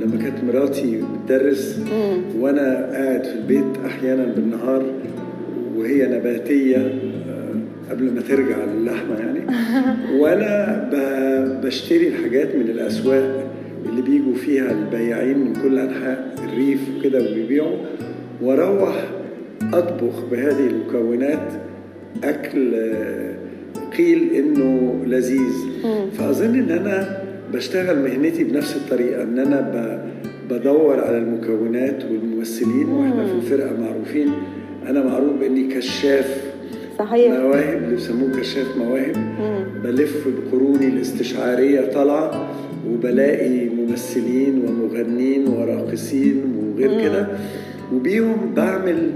لما 0.00 0.16
كانت 0.22 0.44
مراتي 0.44 1.00
بتدرس 1.24 1.78
وأنا 2.38 2.90
قاعد 2.92 3.24
في 3.24 3.32
البيت 3.34 3.76
أحيانا 3.86 4.24
بالنهار 4.24 4.82
وهي 5.76 6.06
نباتية. 6.06 7.11
قبل 7.92 8.04
ما 8.14 8.20
ترجع 8.20 8.56
اللحمه 8.64 9.14
يعني. 9.18 9.40
ولا 10.18 10.82
بشتري 11.64 12.08
الحاجات 12.08 12.54
من 12.54 12.70
الأسواق 12.70 13.50
اللي 13.88 14.02
بيجوا 14.02 14.34
فيها 14.34 14.70
البياعين 14.70 15.38
من 15.38 15.52
كل 15.62 15.78
أنحاء 15.78 16.34
الريف 16.44 16.80
وكده 16.98 17.18
وبيبيعوا 17.20 17.76
وأروح 18.42 19.04
أطبخ 19.72 20.24
بهذه 20.30 20.66
المكونات 20.66 21.48
أكل 22.24 22.74
آه، 22.74 23.34
قيل 23.98 24.30
إنه 24.34 25.02
لذيذ. 25.06 25.52
فأظن 26.18 26.54
إن 26.54 26.70
أنا 26.70 27.22
بشتغل 27.52 27.98
مهنتي 28.02 28.44
بنفس 28.44 28.76
الطريقة 28.76 29.22
إن 29.22 29.38
أنا 29.38 29.60
ب- 29.60 30.02
بدور 30.52 31.00
على 31.00 31.18
المكونات 31.18 32.04
والممثلين 32.04 32.88
وإحنا 32.88 33.26
في 33.26 33.32
الفرقة 33.32 33.80
معروفين. 33.80 34.28
أنا 34.88 35.04
معروف 35.04 35.32
بإني 35.40 35.68
كشاف 35.74 36.51
صحيح. 36.98 37.32
مواهب 37.32 37.88
بيسموه 37.90 38.40
كشاف 38.40 38.76
مواهب. 38.76 39.16
بلف 39.84 40.28
بقروني 40.28 40.86
الاستشعارية 40.88 41.92
طالعة 41.92 42.48
وبلاقي 42.90 43.68
ممثلين 43.68 44.64
ومغنين 44.68 45.48
وراقصين 45.48 46.42
وغير 46.58 47.00
كده. 47.02 47.26
وبيهم 47.94 48.54
بعمل 48.56 49.10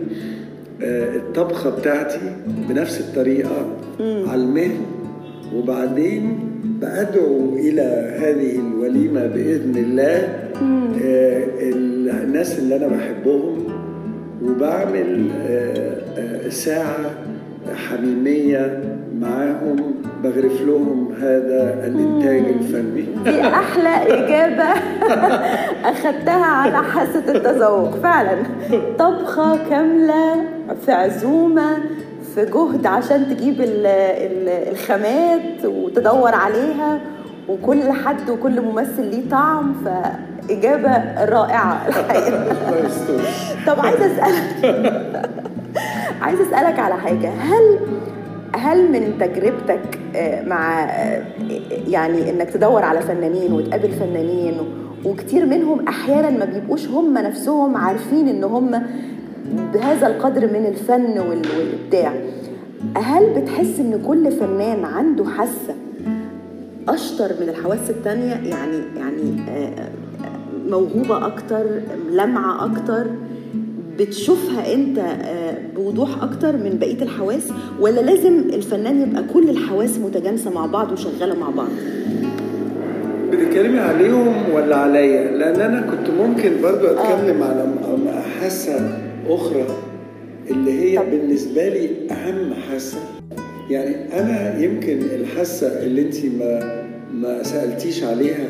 آه، 0.82 1.16
الطبخة 1.16 1.70
بتاعتي 1.70 2.20
بنفس 2.68 3.00
الطريقة 3.00 3.76
على 4.00 4.42
المهل 4.42 4.76
وبعدين 5.54 6.38
بأدعو 6.80 7.56
إلى 7.56 8.16
هذه 8.20 8.58
الوليمة 8.58 9.26
بإذن 9.26 9.76
الله 9.76 10.28
آه، 11.02 11.46
الناس 12.24 12.58
اللي 12.58 12.76
أنا 12.76 12.86
بحبهم. 12.86 13.58
وبعمل 14.42 15.28
آه، 15.46 16.02
آه، 16.18 16.48
ساعة 16.48 17.10
حميمية 17.74 18.82
معاهم 19.20 19.76
بغرف 20.24 20.60
لهم 20.60 21.14
هذا 21.20 21.86
الإنتاج 21.86 22.38
الفني. 22.54 23.06
دي 23.24 23.42
أحلى 23.46 23.88
إجابة 24.18 24.64
أخدتها 25.90 26.44
على 26.46 26.76
حاسة 26.82 27.22
التذوق 27.34 27.90
فعلا. 28.02 28.36
طبخة 28.98 29.58
كاملة 29.70 30.34
في 30.86 30.92
عزومة 30.92 31.76
في 32.34 32.44
جهد 32.44 32.86
عشان 32.86 33.26
تجيب 33.36 33.60
ال- 33.60 33.86
ال- 33.86 34.68
الخامات 34.72 35.64
وتدور 35.64 36.34
عليها 36.34 37.00
وكل 37.48 37.92
حد 37.92 38.30
وكل 38.30 38.60
ممثل 38.60 39.02
ليه 39.04 39.28
طعم 39.30 39.74
الحقيقة. 41.88 42.28
الله 42.68 42.86
يستر. 42.86 43.20
طب 43.66 43.80
عايزة 43.80 44.06
أسألك 44.06 44.74
عايزة 46.26 46.42
أسألك 46.42 46.78
على 46.78 46.94
حاجة. 46.94 47.28
هل 47.30 47.78
هل 48.56 48.92
من 48.92 49.18
تجربتك 49.20 49.98
آه، 50.16 50.44
مع 50.44 50.84
آه، 50.84 51.22
يعني 51.88 52.30
إنك 52.30 52.50
تدور 52.50 52.82
على 52.84 53.00
فنانين 53.00 53.52
وتقابل 53.52 53.88
فنانين 53.92 54.54
وكتير 55.04 55.46
منهم 55.46 55.88
أحيانا 55.88 56.30
ما 56.30 56.44
بيبقوش 56.44 56.86
هم 56.88 57.18
نفسهم 57.18 57.76
عارفين 57.76 58.28
إن 58.28 58.44
هم 58.44 58.82
بهذا 59.74 60.06
القدر 60.06 60.46
من 60.46 60.66
الفن 60.66 61.18
وال- 61.18 61.42
والإبداع 61.58 62.12
هل 62.96 63.40
بتحس 63.40 63.80
إن 63.80 64.02
كل 64.06 64.32
فنان 64.32 64.84
عنده 64.84 65.24
حاسة 65.24 65.74
أشطر 66.88 67.30
من 67.40 67.48
الحواس 67.48 67.90
التانية؟ 67.90 68.34
يعني 68.34 68.78
يعني 68.96 69.36
آه، 69.50 69.88
موهوبة 70.68 71.26
أكتر 71.26 71.64
لمعة 72.10 72.64
أكتر؟ 72.64 73.06
بتشوفها 73.98 74.74
انت 74.74 74.98
آه، 74.98 75.54
بوضوح 75.76 76.22
أكتر 76.22 76.56
من 76.56 76.78
بقية 76.80 77.02
الحواس 77.02 77.48
ولا 77.80 78.00
لازم 78.00 78.38
الفنان 78.52 79.02
يبقى 79.02 79.22
كل 79.34 79.50
الحواس 79.50 79.98
متجانسة 79.98 80.50
مع 80.50 80.66
بعض 80.66 80.92
وشغالة 80.92 81.34
مع 81.34 81.50
بعض 81.50 81.68
بتتكلمي 83.32 83.78
عليهم 83.78 84.34
ولا 84.54 84.76
عليا؟ 84.76 85.30
لأن 85.36 85.60
أنا 85.60 85.80
كنت 85.80 86.10
ممكن 86.20 86.50
برضو 86.62 86.86
أتكلم 86.86 87.42
على 87.42 87.66
م- 87.66 88.40
حاسة 88.40 88.98
أخرى 89.28 89.66
اللي 90.50 90.72
هي 90.72 90.98
طب. 90.98 91.10
بالنسبة 91.10 91.68
لي 91.68 91.88
أهم 92.10 92.54
حاسة 92.70 92.98
يعني 93.70 94.20
أنا 94.20 94.58
يمكن 94.64 94.98
الحاسة 95.14 95.66
اللي 95.82 96.02
أنت 96.02 96.16
ما 96.38 96.82
ما 97.14 97.42
سألتيش 97.42 98.04
عليها 98.04 98.46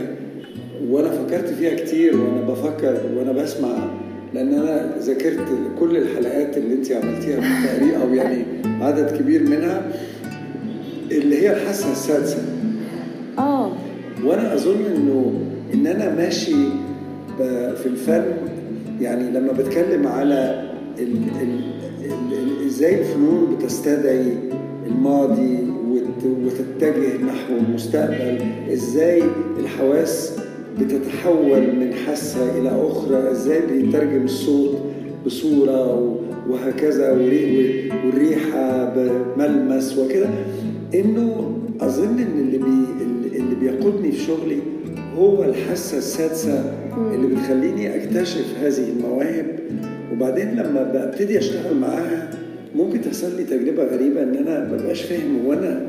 وأنا 0.91 1.11
فكرت 1.11 1.47
فيها 1.49 1.75
كتير 1.75 2.17
وأنا 2.21 2.41
بفكر 2.41 2.97
وأنا 3.17 3.33
بسمع 3.33 3.69
لأن 4.37 4.55
أنا 4.55 4.97
ذاكرت 5.01 5.45
كل 5.81 5.97
الحلقات 5.97 6.57
اللي 6.57 6.75
أنت 6.75 6.93
عملتيها 6.93 7.41
تقريبا 7.67 7.97
أو 8.03 8.15
يعني 8.15 8.45
عدد 8.81 9.17
كبير 9.19 9.43
منها 9.43 9.83
اللي 11.13 11.43
هي 11.43 11.53
الحاسة 11.53 11.93
السادسة. 11.93 12.39
آه. 13.39 13.73
وأنا 14.25 14.55
أظن 14.55 14.85
إنه 14.97 15.33
إن 15.75 15.87
أنا 15.87 16.15
ماشي 16.15 16.55
في 17.83 17.87
الفن 17.87 18.25
يعني 19.01 19.31
لما 19.31 19.53
بتكلم 19.53 20.07
على 20.07 20.71
ال 20.99 21.17
ال 21.43 21.61
ال 22.33 22.67
إزاي 22.67 22.99
الفنون 23.01 23.57
بتستدعي 23.57 24.33
الماضي 24.87 25.59
وت- 25.91 26.37
وتتجه 26.45 27.17
نحو 27.25 27.57
المستقبل 27.69 28.39
إزاي 28.73 29.23
الحواس 29.61 30.37
بتتحول 30.81 31.61
من 31.77 31.95
حاسة 32.07 32.59
إلى 32.61 32.69
أخرى 32.89 33.31
إزاي 33.31 33.61
بيترجم 33.67 34.25
الصوت 34.25 34.79
بصورة 35.27 35.95
و- 36.01 36.17
وهكذا 36.51 37.13
والريحة 38.05 38.95
بملمس 38.97 39.99
وكده؟ 39.99 40.29
إنه 40.95 41.53
أظن 41.81 42.19
إن 42.19 42.39
اللي 42.41 42.59
بي 42.59 42.87
اللي 43.37 43.55
بيقودني 43.61 44.13
في 44.13 44.21
شغلي 44.21 44.59
هو 45.19 45.45
الحاسة 45.45 45.99
السادسة 45.99 46.73
اللي 47.15 47.27
بتخليني 47.35 47.97
أكتشف 47.97 48.45
هذه 48.63 48.85
المواهب. 48.97 49.47
وبعدين 50.13 50.51
لما 50.57 50.83
ببتدي 50.95 51.39
أشتغل 51.39 51.77
معاها 51.77 52.31
ممكن 52.77 53.01
تحصل 53.01 53.37
لي 53.37 53.45
تجربة 53.45 53.85
غريبة 53.85 54.23
إن 54.23 54.35
أنا 54.37 54.73
مبقاش 54.73 55.03
فاهم 55.03 55.47
هو 55.47 55.53
أنا 55.53 55.87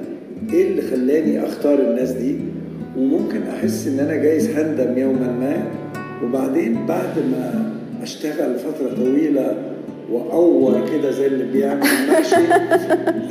إيه 0.53 0.67
اللي 0.67 0.81
خلاني 0.81 1.45
أختار 1.45 1.79
الناس 1.79 2.11
دي. 2.11 2.35
وممكن 2.97 3.43
أحس 3.43 3.87
إن 3.87 3.99
أنا 3.99 4.15
جايز 4.15 4.49
هندم 4.49 4.97
يوما 4.97 5.31
ما. 5.31 5.63
وبعدين 6.23 6.85
بعد 6.85 7.19
ما 7.31 7.71
أشتغل 8.01 8.55
فترة 8.59 8.95
طويلة 8.95 9.55
واور 10.11 10.89
كده 10.91 11.11
زي 11.11 11.27
اللي 11.27 11.43
بيعمل 11.43 11.83
المحشي 11.83 12.35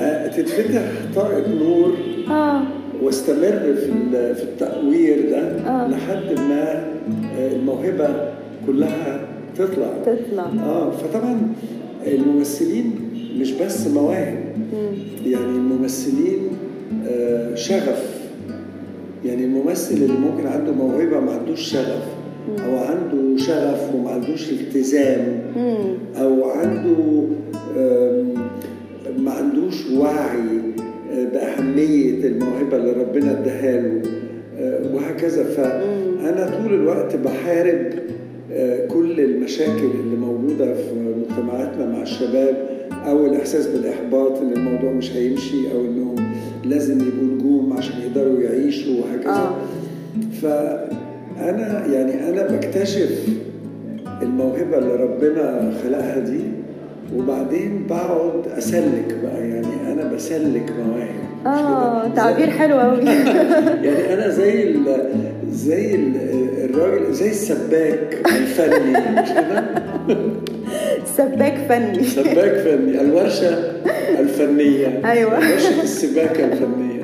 آه، 0.01 0.27
تتفتح 0.29 0.83
طاقه 1.15 1.45
نور 1.59 1.93
آه. 2.31 2.63
واستمر 3.03 3.75
في 3.75 3.93
في 4.35 4.43
التأوير 4.43 5.31
ده 5.31 5.39
آه. 5.39 5.89
لحد 5.89 6.39
ما 6.49 6.85
آه، 7.39 7.53
الموهبة 7.53 8.09
كلها 8.67 9.21
تطلع. 9.59 9.91
تطلع. 10.07 10.47
آه 10.65 10.91
فطبعا 10.91 11.41
الممثلين 12.07 12.95
مش 13.41 13.53
بس 13.53 13.87
مواهب. 13.87 14.39
يعني 15.27 15.45
الممثلين 15.45 16.49
آه، 17.09 17.55
شغف. 17.55 18.16
يعني 19.27 19.45
الممثل 19.45 19.95
اللي 19.95 20.19
ممكن 20.19 20.47
عنده 20.47 20.73
موهبة 20.73 21.21
ما 21.21 21.33
عندوش 21.33 21.61
شغف 21.61 22.03
أو 22.49 22.77
عنده 22.77 23.37
شغف 23.37 23.95
وما 23.95 24.11
عندوش 24.11 24.51
التزام 24.51 25.41
أو 26.17 26.51
عنده 26.51 27.27
ما 29.19 29.31
عندوش 29.31 29.91
وعي 29.91 30.39
آه، 31.13 31.25
بأهمية 31.25 32.25
الموهبة 32.27 32.77
اللي 32.77 32.93
ربنا 32.93 33.33
اداها 33.41 33.81
له 33.81 34.03
آه، 34.59 34.95
وهكذا. 34.95 35.45
فأنا 35.45 36.51
طول 36.63 36.75
الوقت 36.75 37.17
بحارب 37.17 37.93
آه، 38.53 38.87
كل 38.87 39.21
المشاكل 39.21 39.91
اللي 40.01 40.17
موجودة 40.17 40.75
في 40.75 40.93
مجتمعاتنا 40.95 41.87
مع 41.87 42.03
الشباب 42.03 42.76
أو 42.93 43.27
الإحساس 43.27 43.67
بالإحباط 43.67 44.39
إن 44.39 44.53
الموضوع 44.53 44.93
مش 44.93 45.13
هيمشي 45.13 45.73
أو 45.73 45.81
إنهم 45.81 46.17
لازم 46.65 47.01
يبقوا 47.01 47.37
نجوم 47.37 47.75
عشان 47.79 47.95
يقدروا 48.01 48.41
يعيشوا 48.41 48.95
وهكذا 48.95 49.31
آه. 49.31 49.57
فأنا 50.43 51.87
يعني 51.87 52.29
أنا 52.31 52.43
بكتشف 52.43 53.29
الموهبة 54.23 54.79
اللي 54.79 54.95
ربنا 54.95 55.73
خلقها 55.83 56.19
دي 56.19 56.41
وبعدين 57.17 57.87
بقعد 57.91 58.47
أسلك 58.59 59.17
بقى 59.23 59.49
يعني 59.49 59.93
أنا 59.93 60.13
بسلك 60.15 60.73
مواهب 60.87 61.27
آه؟ 61.47 62.09
تعبير 62.09 62.51
حلو 62.51 62.79
قوي 62.79 63.05
يعني 63.87 64.15
أنا 64.15 64.29
زي 64.29 64.63
ال 64.63 64.85
زي 65.51 65.95
ال 65.95 66.17
الراجل 66.65 67.13
زي 67.13 67.31
السباك 67.31 68.23
الفني 68.27 69.23
مش 69.23 69.29
كده؟ 69.31 69.65
سباك 71.17 71.55
فني. 71.69 72.05
سباك 72.05 72.53
فني 72.55 73.01
الورشة 73.01 73.73
الفنية. 74.21 75.11
أيوة. 75.11 75.35
ورشه 75.35 75.83
السباكة 75.83 76.45
الفنية. 76.45 77.03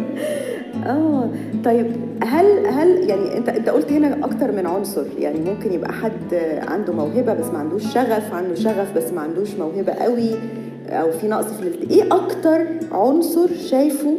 آه 0.87 1.31
طيب 1.65 1.87
هل 2.25 2.67
هل 2.67 3.09
يعني 3.11 3.39
أنت 3.39 3.49
أنت 3.49 3.69
قلت 3.69 3.93
هنا 3.93 4.25
أكتر 4.25 4.53
من 4.53 4.67
عنصر 4.67 5.05
يعني 5.19 5.41
ممكن 5.41 5.73
يبقى 5.73 5.93
حد 5.93 6.35
عنده 6.69 6.93
موهبة 6.93 7.35
بس 7.35 7.47
ما 7.47 7.59
عندوش 7.59 7.83
شغف 7.95 8.35
عنده 8.35 8.55
شغف 8.55 8.93
بس 8.97 9.13
ما 9.13 9.21
عندوش 9.21 9.49
موهبة 9.55 9.93
قوي 9.93 10.31
أو 10.89 11.11
في 11.11 11.29
نقص 11.29 11.45
في 11.53 11.63
الالت... 11.63 11.91
إيه 11.91 12.03
أكتر 12.13 12.61
عنصر 12.93 13.49
شايفه 13.71 14.15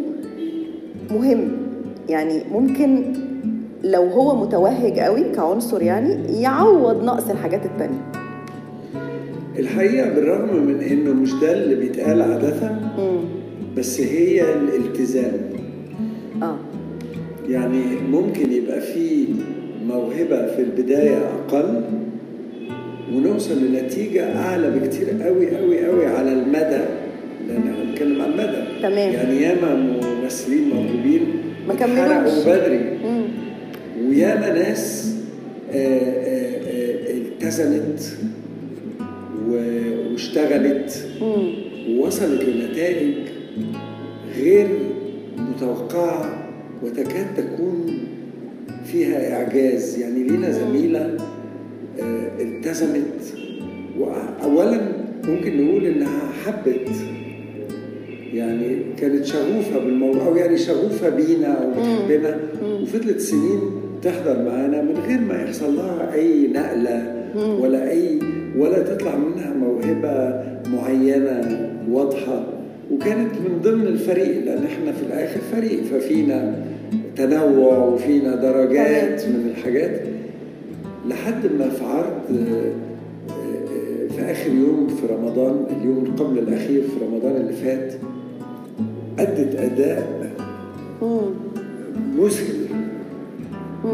مهم؟ 1.12 1.52
يعني 2.10 2.42
ممكن 2.52 3.14
لو 3.84 4.04
هو 4.04 4.36
متوهج 4.36 5.00
قوي 5.00 5.24
كعنصر 5.36 5.82
يعني 5.82 6.42
يعوض 6.42 7.04
نقص 7.04 7.30
الحاجات 7.30 7.66
التانية. 7.66 8.23
الحقيقة 9.60 10.10
بالرغم 10.10 10.66
من 10.66 10.80
إنه 10.82 11.14
مش 11.14 11.34
ده 11.34 11.54
اللي 11.54 11.76
بيتقال 11.76 12.22
عادة. 12.22 12.54
بس 13.78 14.02
هي 14.02 14.54
الالتزام 14.54 15.34
آه 16.42 16.58
يعني 17.50 17.84
ممكن 18.12 18.52
يبقى 18.52 18.82
في 18.82 19.26
موهبة 19.88 20.46
في 20.56 20.62
البداية 20.62 21.18
أقل 21.18 21.82
ونوصل 23.14 23.66
لنتيجة 23.66 24.36
أعلى 24.40 24.70
بكتير 24.70 25.08
قوي 25.24 25.58
قوي 25.58 25.86
قوي 25.86 26.06
على 26.06 26.34
المدى 26.34 26.82
لأن 27.48 27.58
إحنا 27.68 27.84
بنتكلم 27.84 28.22
على 28.22 28.32
المدى 28.32 28.82
تمام. 28.82 29.14
يعني 29.14 29.42
ياما 29.42 29.76
ممثلين 30.22 30.70
موهوبين 30.70 31.26
ما 31.68 31.74
كملوش. 31.74 32.46
بدري. 32.48 32.82
وياما 34.08 34.54
ناس 34.54 35.14
آه، 35.72 35.78
آه، 35.78 36.58
آه، 36.68 37.14
التزمت 37.14 38.18
واشتغلت. 40.24 41.08
ووصلت 41.90 42.42
لنتائج 42.44 43.14
غير 44.38 44.68
متوقعة 45.38 46.50
وتكاد 46.84 47.26
تكون 47.38 48.00
فيها 48.86 49.36
إعجاز. 49.36 50.00
يعني 50.00 50.24
لينا 50.24 50.52
زميلة 50.52 51.18
آه، 52.02 52.42
التزمت 52.42 53.34
وأولا 54.00 54.82
ممكن 55.24 55.66
نقول 55.66 55.86
إنها 55.86 56.32
حبت. 56.46 56.90
يعني 58.34 58.78
كانت 58.98 59.26
شغوفة 59.26 59.80
بالموضوع 59.80 60.28
أو 60.28 60.36
يعني 60.36 60.58
شغوفة 60.58 61.10
بينا 61.10 61.48
أو 61.48 61.72
بتحبنا. 61.72 62.40
وفضلت 62.82 63.20
سنين 63.20 63.60
تحضر 64.02 64.44
معانا 64.46 64.82
من 64.82 64.98
غير 65.08 65.20
ما 65.20 65.44
يحصل 65.44 65.76
لها 65.76 66.14
أي 66.14 66.48
نقلة. 66.48 67.23
ولا 67.36 67.92
أي 67.92 68.20
ولا 68.58 68.80
تطلع 68.84 69.16
منها 69.16 69.54
موهبة 69.54 70.44
معينة 70.74 71.70
واضحة. 71.92 72.44
وكانت 72.92 73.32
من 73.36 73.60
ضمن 73.64 73.88
الفريق 73.88 74.46
لأن 74.46 74.64
إحنا 74.64 74.92
في 74.92 75.04
الآخر 75.08 75.40
فريق 75.52 75.84
ففينا 75.84 76.56
تنوع 77.16 77.78
وفينا 77.78 78.36
درجات 78.36 79.26
من 79.26 79.54
الحاجات. 79.56 80.02
لحد 81.10 81.46
ما 81.60 81.70
في 81.70 81.84
عرض 81.84 82.38
آه، 82.40 82.72
آه، 83.34 84.08
في 84.16 84.32
آخر 84.32 84.50
يوم 84.52 84.88
في 84.88 85.14
رمضان 85.14 85.66
اليوم 85.82 86.16
قبل 86.20 86.40
الأخير 86.40 86.82
في 86.82 87.06
رمضان 87.06 87.36
اللي 87.36 87.54
فات 87.54 87.94
أدت 89.20 89.56
أداء 89.56 90.32
مم. 91.02 91.20
مذهل. 92.18 92.56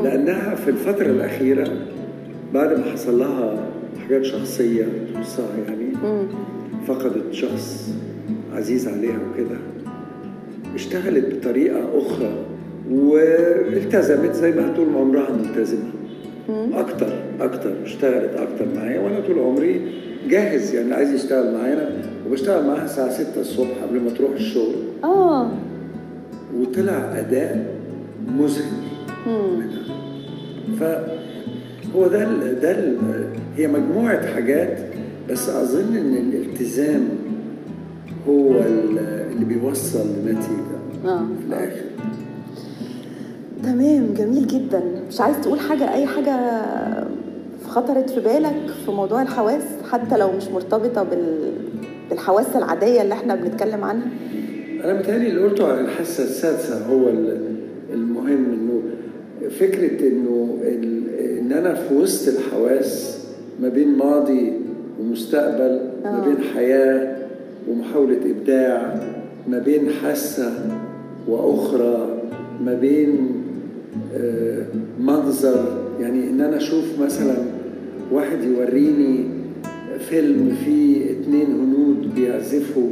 لأنها 0.03 0.55
في 0.55 0.69
الفترة 0.69 1.05
الأخيرة 1.05 1.67
بعد 2.53 2.77
ما 2.77 2.83
حصل 2.83 3.19
لها 3.19 3.67
حاجات 4.03 4.23
شخصية 4.23 4.85
تخصها 5.13 5.45
يعني. 5.67 5.85
فقدت 6.87 7.31
شخص 7.33 7.93
عزيز 8.53 8.87
عليها 8.87 9.19
وكده 9.31 9.57
اشتغلت 10.75 11.35
بطريقة 11.35 11.79
أخرى 11.97 12.31
والتزمت 12.91 14.33
زي 14.33 14.51
ما 14.51 14.73
طول 14.75 14.87
عمرها 14.95 15.31
ملتزمة. 15.31 15.89
أكتر 16.73 17.13
أكتر 17.41 17.73
اشتغلت 17.83 18.33
أكتر 18.33 18.65
معايا 18.75 18.99
وأنا 18.99 19.19
طول 19.19 19.39
عمري 19.39 19.81
جاهز 20.29 20.75
يعني 20.75 20.93
عايز 20.93 21.13
يشتغل 21.13 21.53
معانا 21.53 21.89
وبشتغل 22.27 22.67
معاها 22.67 22.85
الساعة 22.85 23.09
6 23.09 23.41
الصبح 23.41 23.83
قبل 23.89 23.99
ما 24.01 24.09
تروح 24.09 24.31
الشغل. 24.31 24.75
آه. 25.03 25.51
وطلع 26.57 27.19
أداء 27.19 27.65
مذهل. 28.37 28.71
مم. 29.27 29.61
فهو 31.93 32.07
ده 32.07 32.23
ال 32.23 32.59
ده 32.61 32.71
ال 32.71 32.97
هي 33.57 33.67
مجموعة 33.67 34.25
حاجات 34.33 34.77
بس 35.29 35.49
أظن 35.49 35.97
إن 35.97 36.13
الالتزام 36.17 37.09
هو 38.27 38.51
ال- 38.59 38.99
اللي 39.31 39.45
بيوصل 39.45 40.07
لنتيجة 40.25 40.79
آه. 41.05 41.17
في 41.17 41.47
الآخر. 41.47 41.81
تمام 43.63 44.13
جميل 44.17 44.47
جدا. 44.47 44.81
مش 45.09 45.21
عايز 45.21 45.35
تقول 45.41 45.59
حاجة 45.59 45.93
أي 45.93 46.05
حاجة 46.05 46.61
خطرت 47.67 48.09
في 48.09 48.19
بالك 48.19 48.55
في 48.85 48.91
موضوع 48.91 49.21
الحواس؟ 49.21 49.63
حتى 49.91 50.17
لو 50.17 50.31
مش 50.37 50.47
مرتبطة 50.47 51.03
بال... 51.03 51.51
بالحواس 52.09 52.55
العادية 52.55 53.01
اللي 53.01 53.13
إحنا 53.13 53.35
بنتكلم 53.35 53.83
عنها؟ 53.83 54.07
أنا 54.83 54.93
متهيألي 54.99 55.29
اللي 55.29 55.41
قلته 55.41 55.71
عن 55.73 55.85
الحاسة 55.85 56.23
السادسة 56.23 56.85
هو 56.87 57.09
ال- 57.09 57.55
المهم 57.93 58.45
إنه 58.53 58.81
فكرة 59.49 60.07
إنه 60.07 60.57
ال- 60.63 60.98
إن 61.49 61.57
أنا 61.57 61.73
في 61.73 61.93
وسط 61.95 62.37
الحواس 62.37 63.19
ما 63.61 63.69
بين 63.69 63.97
ماضي 63.97 64.53
ومستقبل 64.99 65.81
ما 66.03 66.21
آه. 66.21 66.25
بين 66.25 66.37
حياة 66.53 67.17
ومحاولة 67.69 68.17
إبداع 68.25 69.01
ما 69.47 69.59
بين 69.59 69.89
حاسة 69.89 70.51
وأخرى 71.27 72.21
ما 72.65 72.73
بين 72.73 73.31
آه، 74.15 74.65
منظر 74.99 75.65
يعني 75.99 76.29
إن 76.29 76.41
أنا 76.41 76.57
أشوف 76.57 76.99
مثلا 77.01 77.35
واحد 78.11 78.43
يوريني 78.43 79.25
فيلم 80.09 80.55
فيه 80.65 81.11
اتنين 81.11 81.47
هنود 81.47 82.15
بيعزفوا 82.15 82.89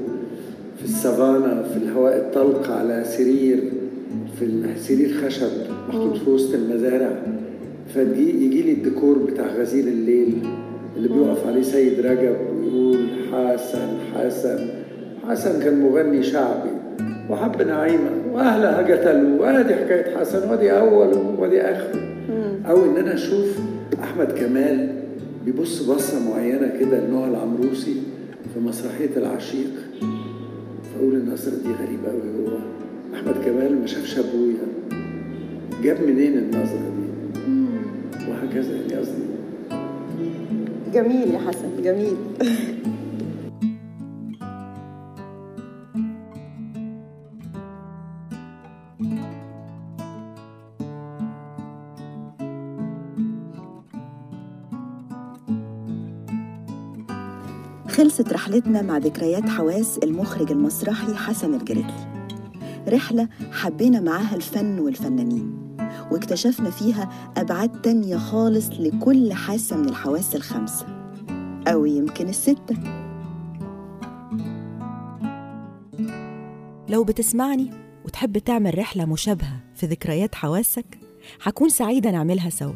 في 0.78 0.84
السافانا 0.86 1.64
في 1.64 1.78
الهواء 1.78 2.18
الطلق 2.18 2.72
على 2.72 3.04
سرير 3.08 3.64
في 4.40 4.64
سرير 4.78 5.14
خشب 5.14 5.52
محطوط 5.90 6.18
في 6.18 6.30
وسط 6.30 6.54
المزارع 6.54 7.22
فيجي 7.98 8.46
يجي 8.46 8.62
لي 8.62 8.72
الديكور 8.72 9.18
بتاع 9.18 9.48
غزير 9.48 9.84
الليل 9.84 10.34
اللي 10.98 11.08
بيقف 11.08 11.48
عليه 11.48 11.62
سيد 11.62 12.00
رجب 12.00 12.36
ويقول 12.52 12.98
حسن 13.32 13.88
حسن 14.16 14.60
حسن 15.28 15.64
كان 15.64 15.80
مغني 15.80 16.24
شعبي 16.24 16.70
وحب 17.30 17.62
نعيمة 17.62 18.10
وأهلها 18.34 18.96
قتلوا 18.96 19.42
وأدي 19.42 19.76
حكاية 19.76 20.18
حسن 20.18 20.50
وأدي 20.50 20.72
أول 20.72 21.18
وأدي 21.40 21.62
آخر. 21.62 22.00
أو 22.70 22.86
إن 22.86 22.98
أنا 22.98 23.14
أشوف 23.14 23.60
أحمد 24.04 24.32
كمال 24.32 24.90
بيبص 25.46 25.84
بصة 25.84 26.30
معينة 26.30 26.72
كده 26.80 27.08
لنوع 27.08 27.28
العمروسي 27.28 27.96
في 28.54 28.60
مسرحية 28.60 29.10
العشيق. 29.18 29.70
فأقول 30.84 31.14
النظرة 31.16 31.52
دي 31.56 31.70
غريبة 31.84 32.12
أوي 32.12 32.46
هو 32.46 32.58
أحمد 33.16 33.36
كمال 33.46 33.80
ما 33.82 33.88
شافش 33.88 34.20
أبويا. 34.20 34.68
جاب 35.84 35.98
منين 36.08 36.38
النظرة 36.38 36.92
دي؟ 36.97 36.97
قصدي. 38.58 39.28
جميل 40.94 41.34
يا 41.34 41.40
حسن 41.40 41.82
جميل. 41.82 42.18
خلصت 57.90 58.34
رحلتنا 58.34 58.82
مع 58.82 58.98
ذكريات 58.98 59.50
حواس 59.50 59.98
المخرج 60.04 60.52
المسرحي 60.52 61.14
حسن 61.14 61.54
الجريتلي. 61.54 62.08
رحلة 62.88 63.28
حبينا 63.52 64.00
معاها 64.00 64.36
الفن 64.36 64.80
والفنانين. 64.80 65.67
واكتشفنا 66.12 66.70
فيها 66.70 67.10
أبعاد 67.38 67.82
تانية 67.82 68.18
خالص 68.18 68.70
لكل 68.80 69.34
حاسة 69.34 69.78
من 69.78 69.90
الحواس 69.90 70.36
الخمسة 70.36 70.86
أو 71.68 71.86
يمكن 71.86 72.30
الستة. 72.30 72.76
لو 76.90 77.04
بتسمعني 77.04 77.72
وتحب 78.06 78.38
تعمل 78.38 78.78
رحلة 78.78 79.06
مشابهة 79.06 79.60
في 79.76 79.86
ذكريات 79.86 80.36
حواسك 80.36 81.00
هكون 81.44 81.70
سعيدة 81.70 82.12
نعملها 82.12 82.50
سوا. 82.50 82.74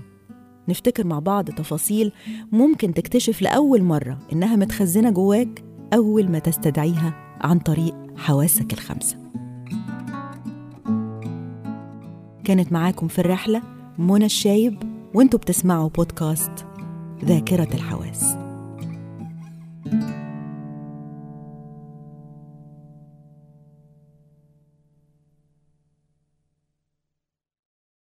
نفتكر 0.67 1.07
مع 1.07 1.19
بعض 1.19 1.49
تفاصيل 1.49 2.11
ممكن 2.51 2.93
تكتشف 2.93 3.41
لأول 3.41 3.83
مرة 3.83 4.19
إنها 4.33 4.55
متخزنة 4.55 5.09
جواك 5.09 5.63
أول 5.93 6.31
ما 6.31 6.39
تستدعيها 6.39 7.37
عن 7.41 7.59
طريق 7.59 7.95
حواسك 8.17 8.73
الخمسة. 8.73 9.20
كانت 12.51 12.71
معاكم 12.71 13.07
في 13.07 13.19
الرحلة 13.19 13.61
منى 13.97 14.25
الشايب 14.25 14.83
وانتوا 15.13 15.39
بتسمعوا 15.39 15.89
بودكاست 15.89 16.51
ذاكرة 17.25 17.67
الحواس. 17.73 18.40